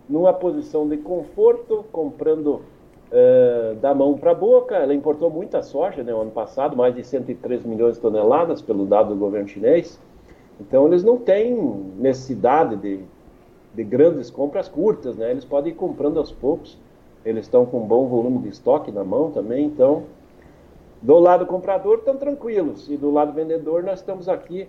numa 0.09 0.33
posição 0.33 0.85
de 0.89 0.97
conforto, 0.97 1.85
comprando 1.93 2.61
uh, 3.09 3.75
da 3.75 3.95
mão 3.95 4.17
para 4.17 4.31
a 4.31 4.35
boca. 4.35 4.75
Ela 4.75 4.93
importou 4.93 5.29
muita 5.29 5.63
soja 5.63 6.03
no 6.03 6.11
né, 6.11 6.21
ano 6.21 6.31
passado, 6.31 6.75
mais 6.75 6.93
de 6.93 7.05
103 7.05 7.65
milhões 7.65 7.95
de 7.95 8.01
toneladas, 8.01 8.61
pelo 8.61 8.85
dado 8.85 9.13
do 9.13 9.15
governo 9.15 9.47
chinês. 9.47 9.97
Então, 10.59 10.87
eles 10.87 11.05
não 11.05 11.15
têm 11.15 11.55
necessidade 11.97 12.75
de, 12.75 12.99
de 13.73 13.83
grandes 13.85 14.29
compras 14.29 14.67
curtas, 14.67 15.15
né? 15.15 15.31
Eles 15.31 15.45
podem 15.45 15.71
ir 15.71 15.75
comprando 15.75 16.17
aos 16.19 16.33
poucos 16.33 16.77
eles 17.25 17.45
estão 17.45 17.65
com 17.65 17.83
um 17.83 17.87
bom 17.87 18.07
volume 18.07 18.39
de 18.39 18.49
estoque 18.49 18.91
na 18.91 19.03
mão 19.03 19.31
também, 19.31 19.65
então 19.65 20.03
do 21.01 21.17
lado 21.17 21.45
comprador 21.45 21.99
estão 21.99 22.17
tranquilos 22.17 22.89
e 22.89 22.97
do 22.97 23.09
lado 23.09 23.33
vendedor 23.33 23.83
nós 23.83 23.99
estamos 23.99 24.27
aqui 24.27 24.67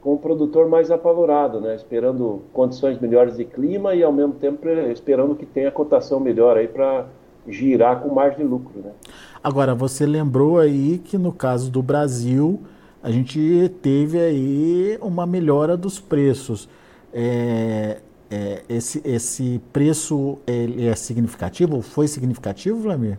com 0.00 0.14
o 0.14 0.18
produtor 0.18 0.68
mais 0.68 0.90
apavorado, 0.90 1.60
né? 1.60 1.74
esperando 1.74 2.42
condições 2.52 3.00
melhores 3.00 3.36
de 3.36 3.44
clima 3.44 3.94
e 3.94 4.04
ao 4.04 4.12
mesmo 4.12 4.34
tempo 4.34 4.68
esperando 4.92 5.34
que 5.34 5.44
tenha 5.44 5.70
cotação 5.70 6.20
melhor 6.20 6.56
aí 6.56 6.68
para 6.68 7.06
girar 7.48 8.00
com 8.00 8.14
margem 8.14 8.38
de 8.38 8.44
lucro. 8.44 8.80
Né? 8.80 8.92
Agora, 9.42 9.74
você 9.74 10.06
lembrou 10.06 10.58
aí 10.58 10.98
que 10.98 11.18
no 11.18 11.32
caso 11.32 11.70
do 11.70 11.82
Brasil 11.82 12.60
a 13.02 13.10
gente 13.10 13.68
teve 13.82 14.18
aí 14.20 14.98
uma 15.00 15.26
melhora 15.26 15.76
dos 15.76 15.98
preços. 15.98 16.68
É, 17.12 17.98
é, 18.30 18.62
esse, 18.68 19.00
esse 19.04 19.60
preço 19.72 20.38
ele 20.46 20.86
é 20.86 20.94
significativo? 20.94 21.80
Foi 21.80 22.08
significativo, 22.08 22.78
Vladimir? 22.80 23.18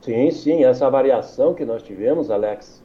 Sim, 0.00 0.30
sim. 0.30 0.64
Essa 0.64 0.90
variação 0.90 1.54
que 1.54 1.64
nós 1.64 1.82
tivemos, 1.82 2.30
Alex, 2.30 2.82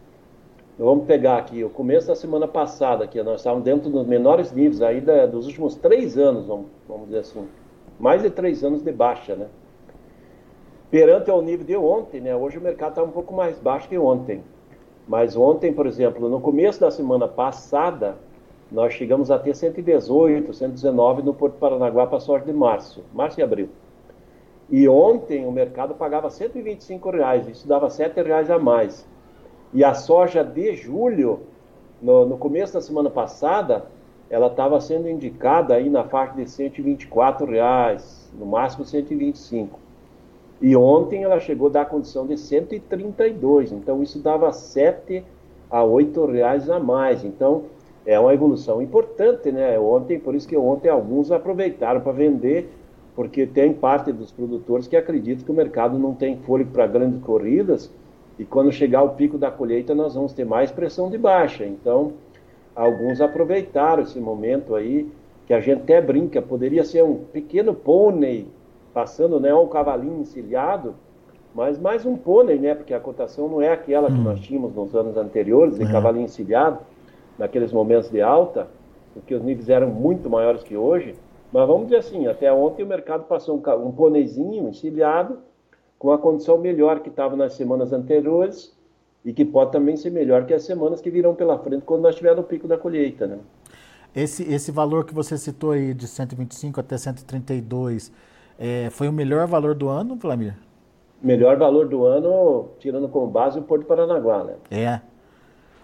vamos 0.77 1.05
pegar 1.05 1.37
aqui 1.37 1.63
o 1.63 1.69
começo 1.69 2.07
da 2.07 2.15
semana 2.15 2.47
passada, 2.47 3.05
que 3.05 3.21
nós 3.21 3.41
estávamos 3.41 3.65
dentro 3.65 3.89
dos 3.89 4.07
menores 4.07 4.51
níveis 4.51 4.81
aí 4.81 5.01
da, 5.01 5.25
dos 5.25 5.45
últimos 5.45 5.75
três 5.75 6.17
anos, 6.17 6.45
vamos, 6.45 6.67
vamos 6.87 7.07
dizer 7.07 7.19
assim. 7.19 7.47
Mais 7.99 8.21
de 8.21 8.29
três 8.29 8.63
anos 8.63 8.81
de 8.81 8.91
baixa, 8.91 9.35
né? 9.35 9.47
Perante 10.89 11.29
ao 11.29 11.41
nível 11.41 11.65
de 11.65 11.75
ontem, 11.75 12.21
né? 12.21 12.35
Hoje 12.35 12.57
o 12.57 12.61
mercado 12.61 12.91
está 12.91 13.03
um 13.03 13.11
pouco 13.11 13.33
mais 13.33 13.59
baixo 13.59 13.89
que 13.89 13.97
ontem. 13.97 14.41
Mas 15.07 15.35
ontem, 15.35 15.73
por 15.73 15.85
exemplo, 15.85 16.29
no 16.29 16.39
começo 16.39 16.79
da 16.79 16.89
semana 16.89 17.27
passada, 17.27 18.15
nós 18.71 18.93
chegamos 18.93 19.31
a 19.31 19.39
ter 19.39 19.55
118, 19.55 20.53
119 20.53 21.23
no 21.23 21.33
Porto 21.33 21.55
Paranaguá 21.55 22.05
para 22.05 22.19
sorte 22.19 22.45
de 22.45 22.53
março, 22.53 23.03
março 23.13 23.39
e 23.39 23.43
abril. 23.43 23.69
E 24.69 24.87
ontem 24.87 25.45
o 25.47 25.51
mercado 25.51 25.95
pagava 25.95 26.29
125 26.29 27.09
reais, 27.09 27.47
isso 27.47 27.67
dava 27.67 27.89
7 27.89 28.21
reais 28.21 28.51
a 28.51 28.59
mais. 28.59 29.07
E 29.73 29.83
a 29.83 29.93
soja 29.93 30.43
de 30.43 30.75
julho, 30.75 31.41
no, 32.01 32.25
no 32.25 32.37
começo 32.37 32.73
da 32.73 32.81
semana 32.81 33.09
passada, 33.09 33.85
ela 34.29 34.47
estava 34.47 34.79
sendo 34.79 35.09
indicada 35.09 35.73
aí 35.73 35.89
na 35.89 36.03
faixa 36.03 36.35
de 36.35 36.47
124 36.47 37.47
reais, 37.47 38.31
no 38.37 38.45
máximo 38.45 38.85
125. 38.85 39.79
E 40.61 40.75
ontem 40.75 41.23
ela 41.23 41.39
chegou 41.39 41.67
a 41.67 41.71
dar 41.71 41.81
a 41.81 41.85
condição 41.85 42.27
de 42.27 42.37
132, 42.37 43.71
então 43.71 44.03
isso 44.03 44.19
dava 44.19 44.51
7 44.51 45.23
a 45.69 45.83
8 45.83 46.25
reais 46.25 46.69
a 46.69 46.79
mais. 46.79 47.23
Então, 47.23 47.63
é 48.05 48.19
uma 48.19 48.33
evolução 48.33 48.81
importante, 48.81 49.51
né? 49.51 49.79
Ontem, 49.79 50.19
por 50.19 50.35
isso 50.35 50.47
que 50.47 50.57
ontem 50.57 50.89
alguns 50.89 51.31
aproveitaram 51.31 52.01
para 52.01 52.11
vender, 52.11 52.71
porque 53.15 53.45
tem 53.45 53.73
parte 53.73 54.11
dos 54.11 54.31
produtores 54.31 54.87
que 54.87 54.95
acreditam 54.95 55.45
que 55.45 55.51
o 55.51 55.55
mercado 55.55 55.99
não 55.99 56.13
tem 56.13 56.37
fôlego 56.37 56.71
para 56.71 56.87
grandes 56.87 57.21
corridas 57.21 57.91
e 58.39 58.45
quando 58.45 58.71
chegar 58.71 59.03
o 59.03 59.09
pico 59.09 59.37
da 59.37 59.51
colheita 59.51 59.93
nós 59.93 60.15
vamos 60.15 60.31
ter 60.31 60.45
mais 60.45 60.71
pressão 60.71 61.09
de 61.09 61.17
baixa. 61.17 61.65
Então, 61.65 62.13
alguns 62.73 63.19
aproveitaram 63.19 64.03
esse 64.03 64.17
momento 64.17 64.73
aí, 64.75 65.11
que 65.45 65.53
a 65.53 65.59
gente 65.59 65.81
até 65.81 66.01
brinca, 66.01 66.41
poderia 66.41 66.85
ser 66.85 67.03
um 67.03 67.15
pequeno 67.15 67.73
pônei 67.73 68.47
passando, 68.93 69.39
né, 69.39 69.53
um 69.53 69.67
cavalinho 69.67 70.21
encilhado, 70.21 70.95
mas 71.53 71.77
mais 71.77 72.05
um 72.05 72.15
pônei, 72.15 72.57
né, 72.57 72.73
porque 72.73 72.93
a 72.93 72.99
cotação 72.99 73.49
não 73.49 73.61
é 73.61 73.69
aquela 73.69 74.07
que 74.07 74.17
hum. 74.17 74.23
nós 74.23 74.39
tínhamos 74.39 74.73
nos 74.73 74.95
anos 74.95 75.17
anteriores, 75.17 75.77
de 75.77 75.83
é. 75.83 75.91
cavalinho 75.91 76.25
encilhado, 76.25 76.79
naqueles 77.39 77.71
momentos 77.71 78.11
de 78.11 78.21
alta, 78.21 78.67
porque 79.13 79.33
os 79.33 79.41
níveis 79.41 79.69
eram 79.69 79.87
muito 79.87 80.29
maiores 80.29 80.61
que 80.61 80.75
hoje. 80.75 81.15
Mas 81.51 81.65
vamos 81.65 81.85
dizer 81.85 81.97
assim, 81.97 82.27
até 82.27 82.51
ontem 82.53 82.83
o 82.83 82.87
mercado 82.87 83.23
passou 83.23 83.55
um, 83.55 83.87
um 83.87 83.91
pôneizinho 83.91 84.67
encilhado, 84.67 85.39
com 85.97 86.11
a 86.11 86.17
condição 86.17 86.57
melhor 86.57 86.99
que 86.99 87.09
estava 87.09 87.35
nas 87.35 87.53
semanas 87.53 87.91
anteriores 87.91 88.77
e 89.25 89.33
que 89.33 89.43
pode 89.43 89.71
também 89.71 89.97
ser 89.97 90.11
melhor 90.11 90.45
que 90.45 90.53
as 90.53 90.63
semanas 90.63 91.01
que 91.01 91.09
virão 91.09 91.35
pela 91.35 91.57
frente 91.59 91.83
quando 91.83 92.03
nós 92.03 92.15
tivermos 92.15 92.45
o 92.45 92.47
pico 92.47 92.67
da 92.67 92.77
colheita. 92.77 93.27
Né? 93.27 93.39
Esse, 94.15 94.43
esse 94.43 94.71
valor 94.71 95.03
que 95.03 95.13
você 95.13 95.37
citou 95.37 95.71
aí, 95.71 95.93
de 95.93 96.07
125 96.07 96.79
até 96.79 96.97
132, 96.97 98.11
é, 98.57 98.89
foi 98.91 99.09
o 99.09 99.13
melhor 99.13 99.45
valor 99.45 99.75
do 99.75 99.89
ano, 99.89 100.15
Vlamir? 100.15 100.55
Melhor 101.21 101.57
valor 101.57 101.89
do 101.89 102.05
ano, 102.05 102.69
tirando 102.79 103.09
como 103.09 103.27
base 103.27 103.59
o 103.59 103.61
Porto 103.61 103.85
Paranaguá, 103.85 104.45
né? 104.45 104.55
É. 104.71 105.01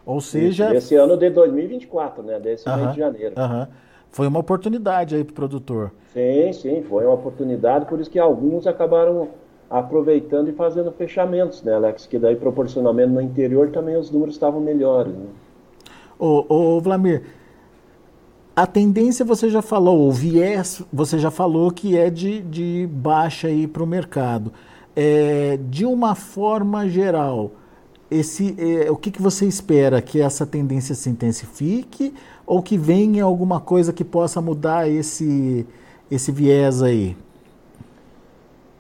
Ou 0.06 0.22
seja. 0.22 0.74
Esse 0.76 0.96
ano 0.96 1.18
de 1.18 1.30
2024, 1.30 2.24
né? 2.24 2.40
Desse 2.40 2.68
uh 2.68 2.72
-huh, 2.72 2.78
mês 2.78 2.94
de 2.94 3.00
janeiro. 3.00 3.34
Uh 3.36 3.42
-huh. 3.42 3.68
Foi 4.12 4.28
uma 4.28 4.40
oportunidade 4.40 5.16
aí 5.16 5.24
para 5.24 5.32
o 5.32 5.36
produtor. 5.36 5.92
Sim, 6.14 6.54
sim, 6.54 6.84
foi 6.84 7.04
uma 7.04 7.16
oportunidade, 7.16 7.86
por 7.86 8.00
isso 8.00 8.10
que 8.10 8.18
alguns 8.18 8.66
acabaram 8.66 9.28
aproveitando 9.70 10.48
e 10.48 10.54
fazendo 10.54 10.90
fechamentos, 10.92 11.62
né, 11.64 11.74
Alex? 11.74 12.06
Que 12.06 12.18
daí, 12.18 12.36
proporcionalmente, 12.36 13.10
no 13.10 13.20
interior 13.20 13.72
também 13.72 13.98
os 13.98 14.10
números 14.10 14.36
estavam 14.36 14.62
melhores. 14.62 15.12
Né? 15.14 15.26
Ô, 16.18 16.46
ô, 16.48 16.80
Vlamir, 16.80 17.24
a 18.56 18.66
tendência 18.66 19.26
você 19.26 19.50
já 19.50 19.62
falou, 19.62 20.08
o 20.08 20.12
viés 20.12 20.82
você 20.94 21.20
já 21.20 21.30
falou 21.30 21.70
que 21.72 21.98
é 21.98 22.10
de, 22.10 22.42
de 22.42 22.88
baixa 22.90 23.50
aí 23.50 23.68
para 23.68 23.84
o 23.84 23.88
mercado. 23.88 24.54
É, 24.96 25.60
de 25.70 25.86
uma 25.86 26.16
forma 26.16 26.88
geral, 26.88 27.52
esse, 28.10 28.56
é, 28.60 28.92
o 28.92 28.96
que, 28.96 29.10
que 29.10 29.22
você 29.22 29.46
espera? 29.46 30.02
Que 30.02 30.22
essa 30.22 30.46
tendência 30.46 30.94
se 30.94 31.10
intensifique 31.10 32.14
ou 32.46 32.62
que 32.62 32.78
venha 32.78 33.24
alguma 33.24 33.60
coisa 33.60 33.92
que 33.92 34.04
possa 34.04 34.40
mudar 34.42 34.88
esse, 34.90 35.66
esse 36.10 36.32
viés 36.32 36.84
aí? 36.84 37.18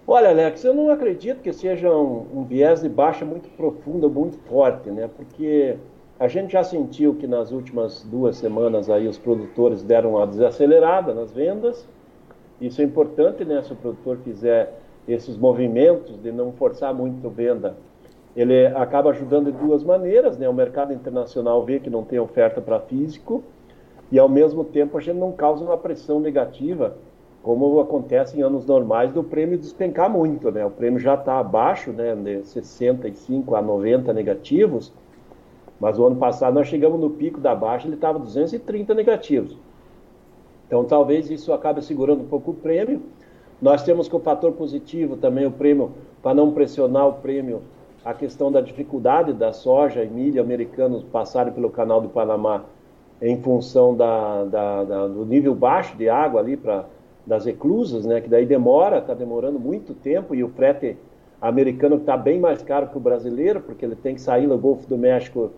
Olha, 0.08 0.29
Alex, 0.29 0.63
eu 0.63 0.75
não 0.75 0.91
acredito 0.91 1.41
que 1.41 1.51
seja 1.51 1.89
um, 1.89 2.27
um 2.36 2.44
viés 2.44 2.82
de 2.82 2.89
baixa 2.89 3.25
muito 3.25 3.50
profundo, 3.58 4.08
muito 4.08 4.38
forte, 4.48 4.91
né? 4.91 5.10
Porque 5.17 5.77
a 6.20 6.27
gente 6.27 6.53
já 6.53 6.63
sentiu 6.63 7.15
que 7.15 7.25
nas 7.25 7.51
últimas 7.51 8.03
duas 8.03 8.38
semanas 8.38 8.88
aí 8.88 9.08
os 9.08 9.17
produtores 9.17 9.82
deram 9.82 10.12
uma 10.12 10.27
desacelerada 10.27 11.12
nas 11.12 11.32
vendas. 11.32 11.88
Isso 12.62 12.82
é 12.82 12.86
importante, 12.86 13.44
né? 13.44 13.63
Se 13.63 13.74
o 13.74 13.75
produtor 13.75 14.20
fizer 14.24 14.79
esses 15.08 15.36
movimentos 15.36 16.22
de 16.22 16.32
não 16.32 16.51
forçar 16.51 16.94
muito 16.94 17.27
venda 17.27 17.75
ele 18.36 18.68
acaba 18.68 19.12
ajudando 19.12 19.51
de 19.51 19.58
duas 19.58 19.84
maneiras, 19.84 20.38
né? 20.38 20.50
O 20.50 20.54
mercado 20.54 20.92
internacional 20.92 21.63
vê 21.63 21.80
que 21.80 21.89
não 21.89 22.04
tem 22.04 22.20
oferta 22.20 22.60
para 22.60 22.80
físico 22.80 23.44
e 24.12 24.20
ao 24.20 24.27
mesmo 24.27 24.63
tempo 24.63 24.98
a 24.98 25.01
gente 25.01 25.18
não 25.18 25.32
causa 25.32 25.63
uma 25.63 25.77
pressão 25.77 26.20
negativa, 26.20 26.96
como 27.42 27.80
acontece 27.80 28.38
em 28.38 28.42
anos 28.42 28.65
normais 28.65 29.13
do 29.13 29.24
prêmio 29.24 29.58
despencar 29.58 30.10
muito, 30.10 30.51
né? 30.51 30.65
O 30.65 30.72
prêmio 30.72 31.00
já 31.00 31.13
está 31.13 31.39
abaixo, 31.39 31.92
né, 31.92 32.13
de 32.15 32.46
65 32.46 33.56
a 33.56 33.62
90 33.62 34.12
negativos, 34.13 34.92
mas 35.80 35.98
o 35.98 36.06
ano 36.06 36.15
passado 36.18 36.56
nós 36.56 36.68
chegamos 36.68 37.00
no 37.00 37.12
pico 37.12 37.39
da 37.39 37.56
baixa, 37.56 37.88
ele 37.88 37.96
estava 37.96 38.20
230 38.20 38.94
negativos. 38.94 39.58
Então 40.68 40.84
talvez 40.84 41.30
isso 41.30 41.54
acabe 41.54 41.82
segurando 41.84 42.22
um 42.22 42.27
pouco 42.27 42.51
o 42.51 42.56
prêmio. 42.56 43.01
Nós 43.62 43.84
temos 43.84 44.10
com 44.10 44.18
o 44.18 44.20
fator 44.20 44.51
positivo 44.51 45.15
também 45.15 45.46
o 45.46 45.51
prêmio, 45.51 45.92
para 46.22 46.34
não 46.34 46.51
pressionar 46.51 47.08
o 47.08 47.13
prêmio, 47.13 47.62
a 48.06 48.14
questão 48.14 48.52
da 48.52 48.62
dificuldade 48.62 49.34
da 49.34 49.52
soja 49.52 50.04
e 50.04 50.08
milho 50.08 50.40
americanos 50.40 51.04
passarem 51.04 51.52
pelo 51.52 51.72
canal 51.72 52.00
do 52.00 52.08
Panamá 52.08 52.64
em 53.20 53.42
função 53.42 53.96
da, 53.96 54.44
da, 54.46 54.84
da, 54.84 55.08
do 55.08 55.26
nível 55.26 55.56
baixo 55.56 55.98
de 55.98 56.08
água 56.08 56.40
ali 56.40 56.56
para 56.56 56.86
das 57.26 57.48
eclusas, 57.48 58.06
né? 58.06 58.22
Que 58.22 58.30
daí 58.30 58.46
demora, 58.46 59.00
está 59.00 59.16
demorando 59.16 59.60
muito 59.60 59.96
tempo 59.96 60.36
e 60.36 60.44
o 60.44 60.50
frete 60.50 60.96
americano 61.42 61.96
está 61.96 62.16
bem 62.16 62.40
mais 62.40 62.62
caro 62.62 62.88
que 62.88 62.98
o 62.98 63.00
brasileiro, 63.00 63.62
porque 63.62 63.84
ele 63.84 63.96
tem 63.96 64.14
que 64.14 64.22
sair 64.22 64.48
do 64.48 64.56
Golfo 64.58 64.88
do 64.88 64.96
México 64.96 65.52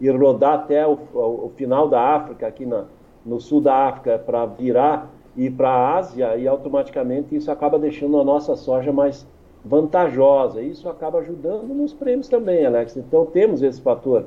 e 0.00 0.08
rodar 0.08 0.54
até 0.54 0.86
o, 0.86 0.98
o 1.12 1.52
final 1.56 1.88
da 1.88 2.00
África, 2.00 2.46
aqui 2.46 2.64
na, 2.64 2.84
no 3.24 3.38
sul 3.38 3.60
da 3.60 3.88
África, 3.88 4.18
para 4.18 4.46
virar 4.46 5.10
e 5.36 5.44
ir 5.44 5.50
para 5.50 5.68
a 5.68 5.98
Ásia, 5.98 6.36
e 6.36 6.48
automaticamente 6.48 7.36
isso 7.36 7.50
acaba 7.50 7.78
deixando 7.78 8.18
a 8.18 8.24
nossa 8.24 8.56
soja 8.56 8.90
mais 8.90 9.26
vantajosa. 9.64 10.62
Isso 10.62 10.88
acaba 10.88 11.18
ajudando 11.18 11.74
nos 11.74 11.92
prêmios 11.92 12.28
também, 12.28 12.64
Alex. 12.64 12.96
Então 12.96 13.26
temos 13.26 13.62
esse 13.62 13.80
fator. 13.80 14.26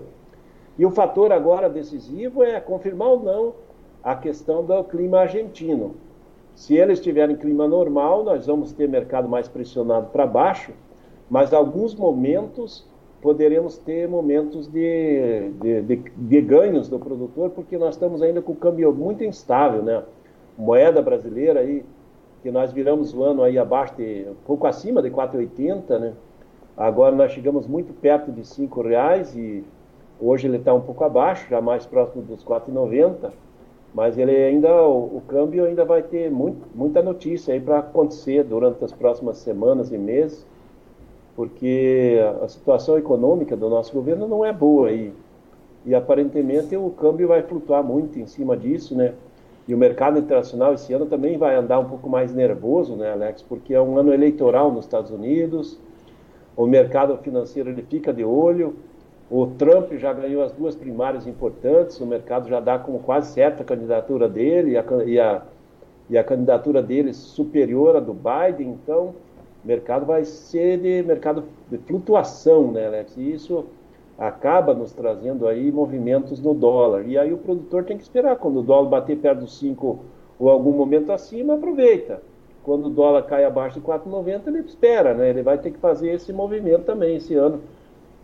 E 0.78 0.86
o 0.86 0.92
fator 0.92 1.32
agora 1.32 1.70
decisivo 1.70 2.44
é 2.44 2.60
confirmar 2.60 3.10
ou 3.10 3.20
não 3.20 3.54
a 4.04 4.16
questão 4.16 4.63
do 4.63 4.84
clima 4.84 5.20
argentino. 5.20 5.96
Se 6.56 6.75
eles 6.75 7.00
tiverem 7.00 7.36
clima 7.36 7.68
normal, 7.68 8.24
nós 8.24 8.46
vamos 8.46 8.74
ter 8.74 8.88
mercado 8.88 9.28
mais 9.28 9.48
pressionado 9.48 10.08
para 10.08 10.25
baixo, 10.25 10.72
mas 11.30 11.54
alguns 11.54 11.96
momentos 11.96 12.88
poderemos 13.22 13.78
ter 13.78 14.08
momentos 14.08 14.68
de, 14.68 15.50
de, 15.62 15.82
de, 15.82 15.96
de, 15.96 16.42
ganhos 16.42 16.90
do 16.90 17.00
produtor, 17.00 17.52
porque 17.52 17.78
nós 17.78 17.96
estamos 17.96 18.22
ainda 18.22 18.42
com 18.42 18.52
o 18.52 18.56
câmbio 18.56 18.94
muito 18.94 19.24
instável, 19.24 19.82
né? 19.82 20.04
Moeda 20.58 21.02
brasileira 21.02 21.62
aí, 21.62 21.86
que 22.43 22.51
nós 22.51 22.71
viramos 22.71 23.13
o 23.13 23.23
ano 23.23 23.41
aí 23.41 23.57
abaixo 23.57 23.95
de, 23.95 24.27
um 24.29 24.35
pouco 24.45 24.67
acima 24.67 25.01
de 25.01 25.09
4,80, 25.09 25.97
né? 25.97 26.13
Agora 26.77 27.15
nós 27.15 27.31
chegamos 27.31 27.65
muito 27.65 27.93
perto 27.93 28.31
de 28.31 28.41
R$ 28.41 28.69
reais 28.83 29.35
e 29.35 29.63
hoje 30.19 30.47
ele 30.47 30.57
está 30.57 30.73
um 30.73 30.81
pouco 30.81 31.03
abaixo, 31.03 31.47
já 31.50 31.59
mais 31.62 31.85
próximo 31.85 32.21
dos 32.23 32.43
4,90, 32.43 33.31
mas 33.95 34.17
ele 34.17 34.35
ainda, 34.35 34.69
o, 34.83 35.17
o, 35.17 35.23
câmbio 35.27 35.65
ainda 35.65 35.85
vai 35.85 36.03
ter 36.03 36.29
muito, 36.29 36.67
muita 36.75 37.01
notícia 37.01 37.53
aí 37.53 37.59
para 37.59 37.79
acontecer 37.79 38.43
durante 38.43 38.83
as 38.83 38.91
próximas 38.91 39.38
semanas 39.38 39.91
e 39.91 39.97
meses 39.97 40.45
porque 41.35 42.19
a 42.41 42.47
situação 42.47 42.97
econômica 42.97 43.55
do 43.57 43.69
nosso 43.69 43.93
governo 43.93 44.27
não 44.27 44.45
é 44.45 44.53
boa 44.53 44.91
e, 44.91 45.12
e 45.85 45.95
aparentemente 45.95 46.75
o 46.75 46.89
câmbio 46.91 47.27
vai 47.27 47.41
flutuar 47.41 47.83
muito 47.83 48.19
em 48.19 48.27
cima 48.27 48.55
disso, 48.55 48.95
né? 48.95 49.13
E 49.67 49.74
o 49.74 49.77
mercado 49.77 50.20
internacional 50.20 50.74
esse 50.74 50.93
ano 50.93 51.05
também 51.05 51.38
vai 51.38 51.55
andar 51.55 51.79
um 51.79 51.86
pouco 51.86 52.10
mais 52.10 52.34
nervoso, 52.34 52.96
né, 52.96 53.12
Alex? 53.12 53.41
Porque 53.41 53.74
é 53.74 53.82
um 53.82 53.98
ano 53.98 54.13
eleitoral 54.13 54.72
nos 54.72 54.86
Estados 54.86 55.10
Unidos, 55.10 55.79
o 56.55 56.67
mercado 56.67 57.17
financeiro 57.17 57.70
ele 57.70 57.82
fica 57.82 58.13
de 58.13 58.24
olho, 58.24 58.75
o 59.32 59.48
Trump 59.48 59.93
já 59.93 60.12
ganhou 60.13 60.43
as 60.43 60.51
duas 60.51 60.75
primárias 60.75 61.25
importantes, 61.25 62.00
o 62.00 62.05
mercado 62.05 62.50
já 62.50 62.60
dá 62.60 62.77
como 62.77 63.00
quase 63.00 63.34
certa 63.34 63.63
a 63.63 63.65
candidatura 63.65 64.27
dele 64.27 64.72
e 64.72 64.77
a, 64.77 64.84
e 65.05 65.20
a, 65.20 65.41
e 66.10 66.17
a 66.17 66.24
candidatura 66.24 66.84
dele 66.84 67.13
superior 67.13 67.96
à 67.96 68.00
do 68.00 68.13
Biden, 68.13 68.70
então 68.70 69.15
mercado 69.63 70.05
vai 70.05 70.25
ser 70.25 70.77
de 70.77 71.01
mercado 71.03 71.46
de 71.72 71.77
flutuação, 71.77 72.72
né, 72.72 72.88
Alex? 72.88 73.15
E 73.15 73.34
isso 73.34 73.65
acaba 74.17 74.74
nos 74.74 74.93
trazendo 74.93 75.48
aí 75.48 75.72
movimentos 75.72 76.39
no 76.39 76.53
dólar. 76.53 77.05
E 77.08 77.17
aí 77.17 77.34
o 77.34 77.38
produtor 77.38 77.84
tem 77.84 77.98
que 77.98 78.03
esperar. 78.03 78.36
Quando 78.36 78.60
o 78.60 78.63
dólar 78.63 78.89
bater 78.89 79.17
perto 79.17 79.39
dos 79.39 79.58
5 79.58 80.00
ou 80.39 80.50
algum 80.50 80.72
momento 80.72 81.12
acima, 81.12 81.55
aproveita. 81.55 82.22
Quando 82.63 82.86
o 82.86 82.89
dólar 82.89 83.24
cai 83.24 83.43
abaixo 83.43 83.79
de 83.79 83.86
4,90, 83.86 84.48
ele 84.48 84.60
espera, 84.60 85.13
né? 85.13 85.29
Ele 85.29 85.43
vai 85.43 85.58
ter 85.58 85.72
que 85.72 85.79
fazer 85.79 86.12
esse 86.12 86.32
movimento 86.32 86.84
também 86.84 87.17
esse 87.17 87.36
ano, 87.36 87.60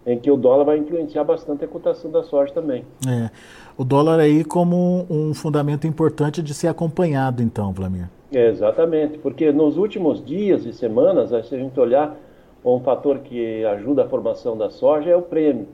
em 0.05 0.17
que 0.17 0.31
o 0.31 0.37
dólar 0.37 0.63
vai 0.63 0.77
influenciar 0.77 1.25
bastante 1.25 1.65
a 1.65 1.67
cotação 1.67 2.09
da 2.09 2.23
soja 2.23 2.53
também. 2.53 2.85
É. 3.05 3.29
O 3.77 3.83
dólar 3.83 4.19
aí 4.19 4.45
como 4.45 5.05
um 5.09 5.33
fundamento 5.33 5.85
importante 5.85 6.41
de 6.41 6.53
ser 6.53 6.67
acompanhado, 6.67 7.43
então, 7.43 7.73
Vlamir. 7.73 8.09
Exatamente, 8.31 9.17
porque 9.17 9.51
nos 9.51 9.75
últimos 9.75 10.23
dias 10.23 10.65
e 10.65 10.71
semanas, 10.71 11.29
se 11.29 11.55
a 11.55 11.57
gente 11.57 11.77
olhar, 11.79 12.15
um 12.63 12.79
fator 12.79 13.19
que 13.19 13.65
ajuda 13.65 14.03
a 14.03 14.07
formação 14.07 14.57
da 14.57 14.69
soja 14.69 15.09
é 15.09 15.15
o 15.15 15.21
prêmio. 15.21 15.67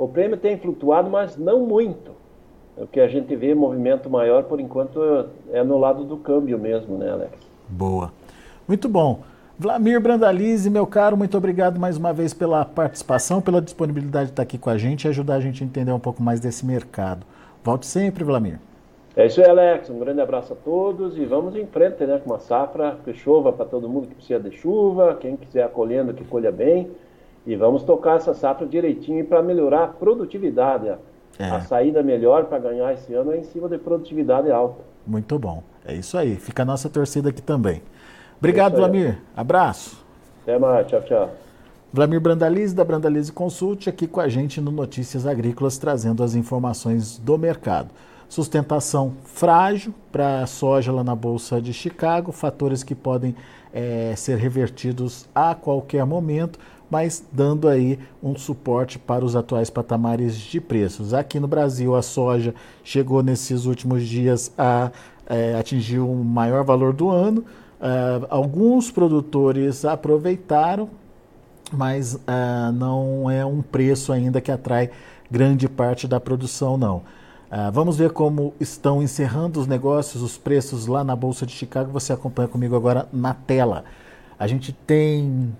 O 0.00 0.08
prêmio 0.08 0.38
tem 0.38 0.56
flutuado, 0.56 1.10
mas 1.10 1.36
não 1.36 1.66
muito. 1.66 2.12
O 2.74 2.86
que 2.86 2.98
a 2.98 3.06
gente 3.06 3.36
vê 3.36 3.54
movimento 3.54 4.08
maior, 4.08 4.44
por 4.44 4.58
enquanto, 4.58 4.98
é 5.52 5.62
no 5.62 5.76
lado 5.76 6.04
do 6.04 6.16
câmbio 6.16 6.58
mesmo, 6.58 6.96
né, 6.96 7.10
Alex? 7.10 7.32
Boa. 7.68 8.10
Muito 8.66 8.88
bom. 8.88 9.20
Vlamir 9.58 10.00
Brandalize, 10.00 10.70
meu 10.70 10.86
caro, 10.86 11.18
muito 11.18 11.36
obrigado 11.36 11.78
mais 11.78 11.98
uma 11.98 12.14
vez 12.14 12.32
pela 12.32 12.64
participação, 12.64 13.42
pela 13.42 13.60
disponibilidade 13.60 14.28
de 14.28 14.32
estar 14.32 14.42
aqui 14.42 14.56
com 14.56 14.70
a 14.70 14.78
gente 14.78 15.04
e 15.04 15.08
ajudar 15.08 15.34
a 15.34 15.40
gente 15.40 15.62
a 15.62 15.66
entender 15.66 15.92
um 15.92 16.00
pouco 16.00 16.22
mais 16.22 16.40
desse 16.40 16.64
mercado. 16.64 17.26
Volte 17.62 17.84
sempre, 17.84 18.24
Vlamir. 18.24 18.58
É 19.14 19.26
isso 19.26 19.38
aí, 19.42 19.50
Alex. 19.50 19.90
Um 19.90 19.98
grande 19.98 20.22
abraço 20.22 20.54
a 20.54 20.56
todos 20.56 21.18
e 21.18 21.26
vamos 21.26 21.54
em 21.54 21.66
frente 21.66 22.06
né, 22.06 22.18
com 22.24 22.30
uma 22.30 22.38
safra 22.38 22.96
que 23.04 23.12
chova 23.12 23.52
para 23.52 23.66
todo 23.66 23.86
mundo 23.86 24.08
que 24.08 24.14
precisa 24.14 24.40
de 24.40 24.56
chuva, 24.56 25.18
quem 25.20 25.36
quiser 25.36 25.64
acolhendo 25.64 26.14
que 26.14 26.24
colha 26.24 26.50
bem. 26.50 26.90
E 27.46 27.56
vamos 27.56 27.82
tocar 27.82 28.16
essa 28.16 28.34
safra 28.34 28.66
direitinho 28.66 29.24
para 29.24 29.42
melhorar 29.42 29.84
a 29.84 29.88
produtividade. 29.88 30.92
É. 31.38 31.44
A 31.44 31.60
saída 31.60 32.02
melhor 32.02 32.44
para 32.44 32.58
ganhar 32.58 32.92
esse 32.92 33.14
ano 33.14 33.32
é 33.32 33.38
em 33.38 33.44
cima 33.44 33.68
de 33.68 33.78
produtividade 33.78 34.50
alta. 34.50 34.82
Muito 35.06 35.38
bom. 35.38 35.62
É 35.84 35.94
isso 35.94 36.18
aí. 36.18 36.36
Fica 36.36 36.62
a 36.62 36.66
nossa 36.66 36.88
torcida 36.88 37.30
aqui 37.30 37.40
também. 37.40 37.82
Obrigado, 38.38 38.74
é 38.74 38.76
Vlamir. 38.76 39.18
Abraço. 39.34 40.04
Até 40.42 40.58
mais. 40.58 40.86
Tchau, 40.86 41.02
tchau. 41.02 41.30
Vlamir 41.92 42.20
Brandalize, 42.20 42.74
da 42.74 42.84
Brandalize 42.84 43.32
Consult, 43.32 43.88
aqui 43.88 44.06
com 44.06 44.20
a 44.20 44.28
gente 44.28 44.60
no 44.60 44.70
Notícias 44.70 45.26
Agrícolas, 45.26 45.76
trazendo 45.76 46.22
as 46.22 46.34
informações 46.34 47.18
do 47.18 47.36
mercado. 47.36 47.88
Sustentação 48.28 49.14
frágil 49.24 49.92
para 50.12 50.42
a 50.42 50.46
soja 50.46 50.92
lá 50.92 51.02
na 51.02 51.16
Bolsa 51.16 51.60
de 51.60 51.72
Chicago, 51.72 52.30
fatores 52.30 52.84
que 52.84 52.94
podem 52.94 53.34
é, 53.74 54.14
ser 54.16 54.36
revertidos 54.38 55.28
a 55.34 55.52
qualquer 55.52 56.06
momento, 56.06 56.60
mas 56.90 57.24
dando 57.32 57.68
aí 57.68 57.98
um 58.22 58.36
suporte 58.36 58.98
para 58.98 59.24
os 59.24 59.36
atuais 59.36 59.70
patamares 59.70 60.36
de 60.36 60.60
preços. 60.60 61.14
Aqui 61.14 61.38
no 61.38 61.46
Brasil, 61.46 61.94
a 61.94 62.02
soja 62.02 62.54
chegou 62.82 63.22
nesses 63.22 63.64
últimos 63.64 64.06
dias 64.06 64.52
a 64.58 64.90
é, 65.26 65.54
atingir 65.54 66.00
o 66.00 66.14
maior 66.24 66.64
valor 66.64 66.92
do 66.92 67.08
ano. 67.08 67.44
Uh, 67.80 68.26
alguns 68.28 68.90
produtores 68.90 69.86
aproveitaram, 69.86 70.90
mas 71.72 72.14
uh, 72.14 72.72
não 72.74 73.30
é 73.30 73.46
um 73.46 73.62
preço 73.62 74.12
ainda 74.12 74.38
que 74.38 74.52
atrai 74.52 74.90
grande 75.30 75.66
parte 75.66 76.06
da 76.06 76.20
produção, 76.20 76.76
não. 76.76 76.96
Uh, 76.96 77.72
vamos 77.72 77.96
ver 77.96 78.10
como 78.10 78.52
estão 78.60 79.02
encerrando 79.02 79.58
os 79.58 79.66
negócios, 79.66 80.22
os 80.22 80.36
preços 80.36 80.86
lá 80.86 81.02
na 81.02 81.16
Bolsa 81.16 81.46
de 81.46 81.52
Chicago. 81.52 81.90
Você 81.92 82.12
acompanha 82.12 82.48
comigo 82.48 82.76
agora 82.76 83.08
na 83.12 83.32
tela. 83.32 83.84
A 84.38 84.46
gente 84.46 84.72
tem 84.72 85.52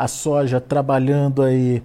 a 0.00 0.08
soja 0.08 0.58
trabalhando 0.58 1.42
aí 1.42 1.82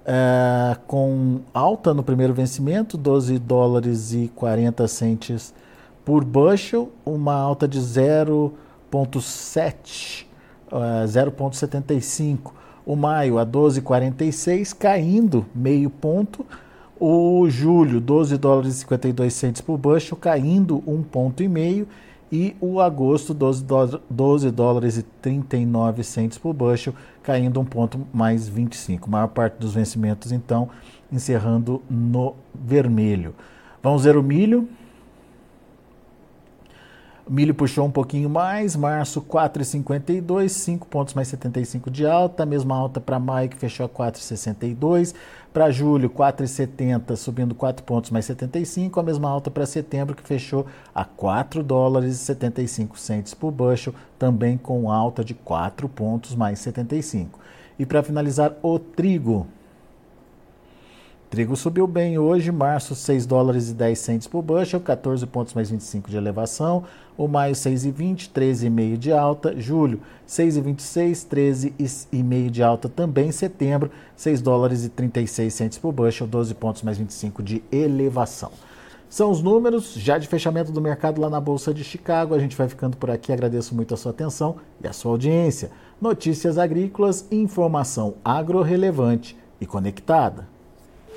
uh, 0.00 0.80
com 0.86 1.40
alta 1.52 1.92
no 1.92 2.02
primeiro 2.02 2.32
vencimento, 2.32 2.96
12 2.96 3.38
dólares 3.38 4.14
e 4.14 4.32
40 4.34 4.88
centes 4.88 5.52
por 6.02 6.24
bushel, 6.24 6.90
uma 7.04 7.34
alta 7.34 7.68
de 7.68 7.78
0,7, 7.78 10.24
uh, 10.72 11.04
0,75. 11.06 12.52
O 12.86 12.96
maio 12.96 13.38
a 13.38 13.44
12,46, 13.44 14.74
caindo 14.74 15.44
meio 15.54 15.90
ponto. 15.90 16.46
O 16.98 17.46
julho, 17.50 18.00
12 18.00 18.38
dólares 18.38 18.76
e 18.76 18.78
52 18.78 19.34
centos 19.34 19.60
por 19.60 19.76
bushel, 19.76 20.16
caindo 20.16 20.82
um 20.86 21.02
ponto 21.02 21.42
e 21.42 21.48
meio. 21.48 21.86
E 22.32 22.56
o 22.60 22.80
agosto, 22.80 23.34
12, 23.34 23.64
12 24.08 24.50
dólares 24.52 24.96
e 24.96 25.02
39 25.02 26.04
centos 26.04 26.38
por 26.38 26.52
bushel, 26.52 26.94
caindo 27.22 27.58
um 27.58 27.64
ponto 27.64 28.06
mais 28.12 28.48
25. 28.48 29.08
A 29.08 29.10
maior 29.10 29.28
parte 29.28 29.54
dos 29.54 29.74
vencimentos, 29.74 30.30
então, 30.30 30.68
encerrando 31.10 31.82
no 31.90 32.36
vermelho. 32.54 33.34
Vamos 33.82 34.04
ver 34.04 34.16
o 34.16 34.22
milho. 34.22 34.68
Milho 37.28 37.54
puxou 37.54 37.86
um 37.86 37.90
pouquinho 37.90 38.28
mais, 38.28 38.74
março 38.74 39.22
4,52, 39.22 40.48
5 40.48 40.86
pontos 40.88 41.14
mais 41.14 41.28
75 41.28 41.88
de 41.88 42.04
alta, 42.04 42.44
mesma 42.44 42.76
alta 42.76 43.00
para 43.00 43.20
maio 43.20 43.48
que 43.48 43.56
fechou 43.56 43.86
a 43.86 43.88
4,62, 43.88 45.14
para 45.52 45.70
julho 45.70 46.08
4,70, 46.08 47.16
subindo 47.16 47.54
4 47.54 47.84
pontos 47.84 48.10
mais 48.10 48.24
75, 48.24 49.00
a 49.00 49.02
mesma 49.02 49.28
alta 49.28 49.50
para 49.50 49.66
setembro 49.66 50.14
que 50.14 50.22
fechou 50.22 50.66
a 50.94 51.04
4 51.04 51.62
dólares 51.62 52.14
e 52.14 52.18
75 52.18 52.98
centes 52.98 53.34
por 53.34 53.50
bushel, 53.50 53.94
também 54.18 54.56
com 54.56 54.90
alta 54.90 55.24
de 55.24 55.34
4 55.34 55.88
pontos 55.88 56.34
mais 56.34 56.60
75. 56.60 57.38
E 57.78 57.84
para 57.84 58.02
finalizar, 58.02 58.54
o 58.62 58.78
trigo, 58.78 59.46
Trigo 61.30 61.54
subiu 61.54 61.86
bem 61.86 62.18
hoje, 62.18 62.50
março 62.50 62.92
6 62.92 63.24
dólares 63.24 63.70
e 63.70 63.74
10 63.74 63.96
centes 63.96 64.26
por 64.26 64.42
bushel, 64.42 64.80
14 64.80 65.24
pontos 65.28 65.54
mais 65.54 65.70
25 65.70 66.10
de 66.10 66.16
elevação. 66.16 66.82
O 67.16 67.28
maio 67.28 67.54
6,20, 67.54 68.32
13,5 68.34 68.96
de 68.96 69.12
alta. 69.12 69.54
Julho 69.56 70.00
6,26, 70.26 71.28
13,5 71.28 72.50
de 72.50 72.64
alta 72.64 72.88
também. 72.88 73.30
Setembro 73.30 73.92
6 74.16 74.42
dólares 74.42 74.84
e 74.84 74.88
36 74.88 75.54
centes 75.54 75.78
por 75.78 75.92
bushel, 75.92 76.26
12 76.26 76.52
pontos 76.54 76.82
mais 76.82 76.98
25 76.98 77.44
de 77.44 77.62
elevação. 77.70 78.50
São 79.08 79.30
os 79.30 79.40
números 79.40 79.94
já 79.94 80.18
de 80.18 80.26
fechamento 80.26 80.72
do 80.72 80.80
mercado 80.80 81.20
lá 81.20 81.30
na 81.30 81.40
Bolsa 81.40 81.72
de 81.72 81.84
Chicago. 81.84 82.34
A 82.34 82.40
gente 82.40 82.56
vai 82.56 82.68
ficando 82.68 82.96
por 82.96 83.08
aqui. 83.08 83.32
Agradeço 83.32 83.72
muito 83.72 83.94
a 83.94 83.96
sua 83.96 84.10
atenção 84.10 84.56
e 84.82 84.88
a 84.88 84.92
sua 84.92 85.12
audiência. 85.12 85.70
Notícias 86.00 86.58
agrícolas, 86.58 87.24
informação 87.30 88.14
agro-relevante 88.24 89.36
e 89.60 89.66
conectada. 89.66 90.49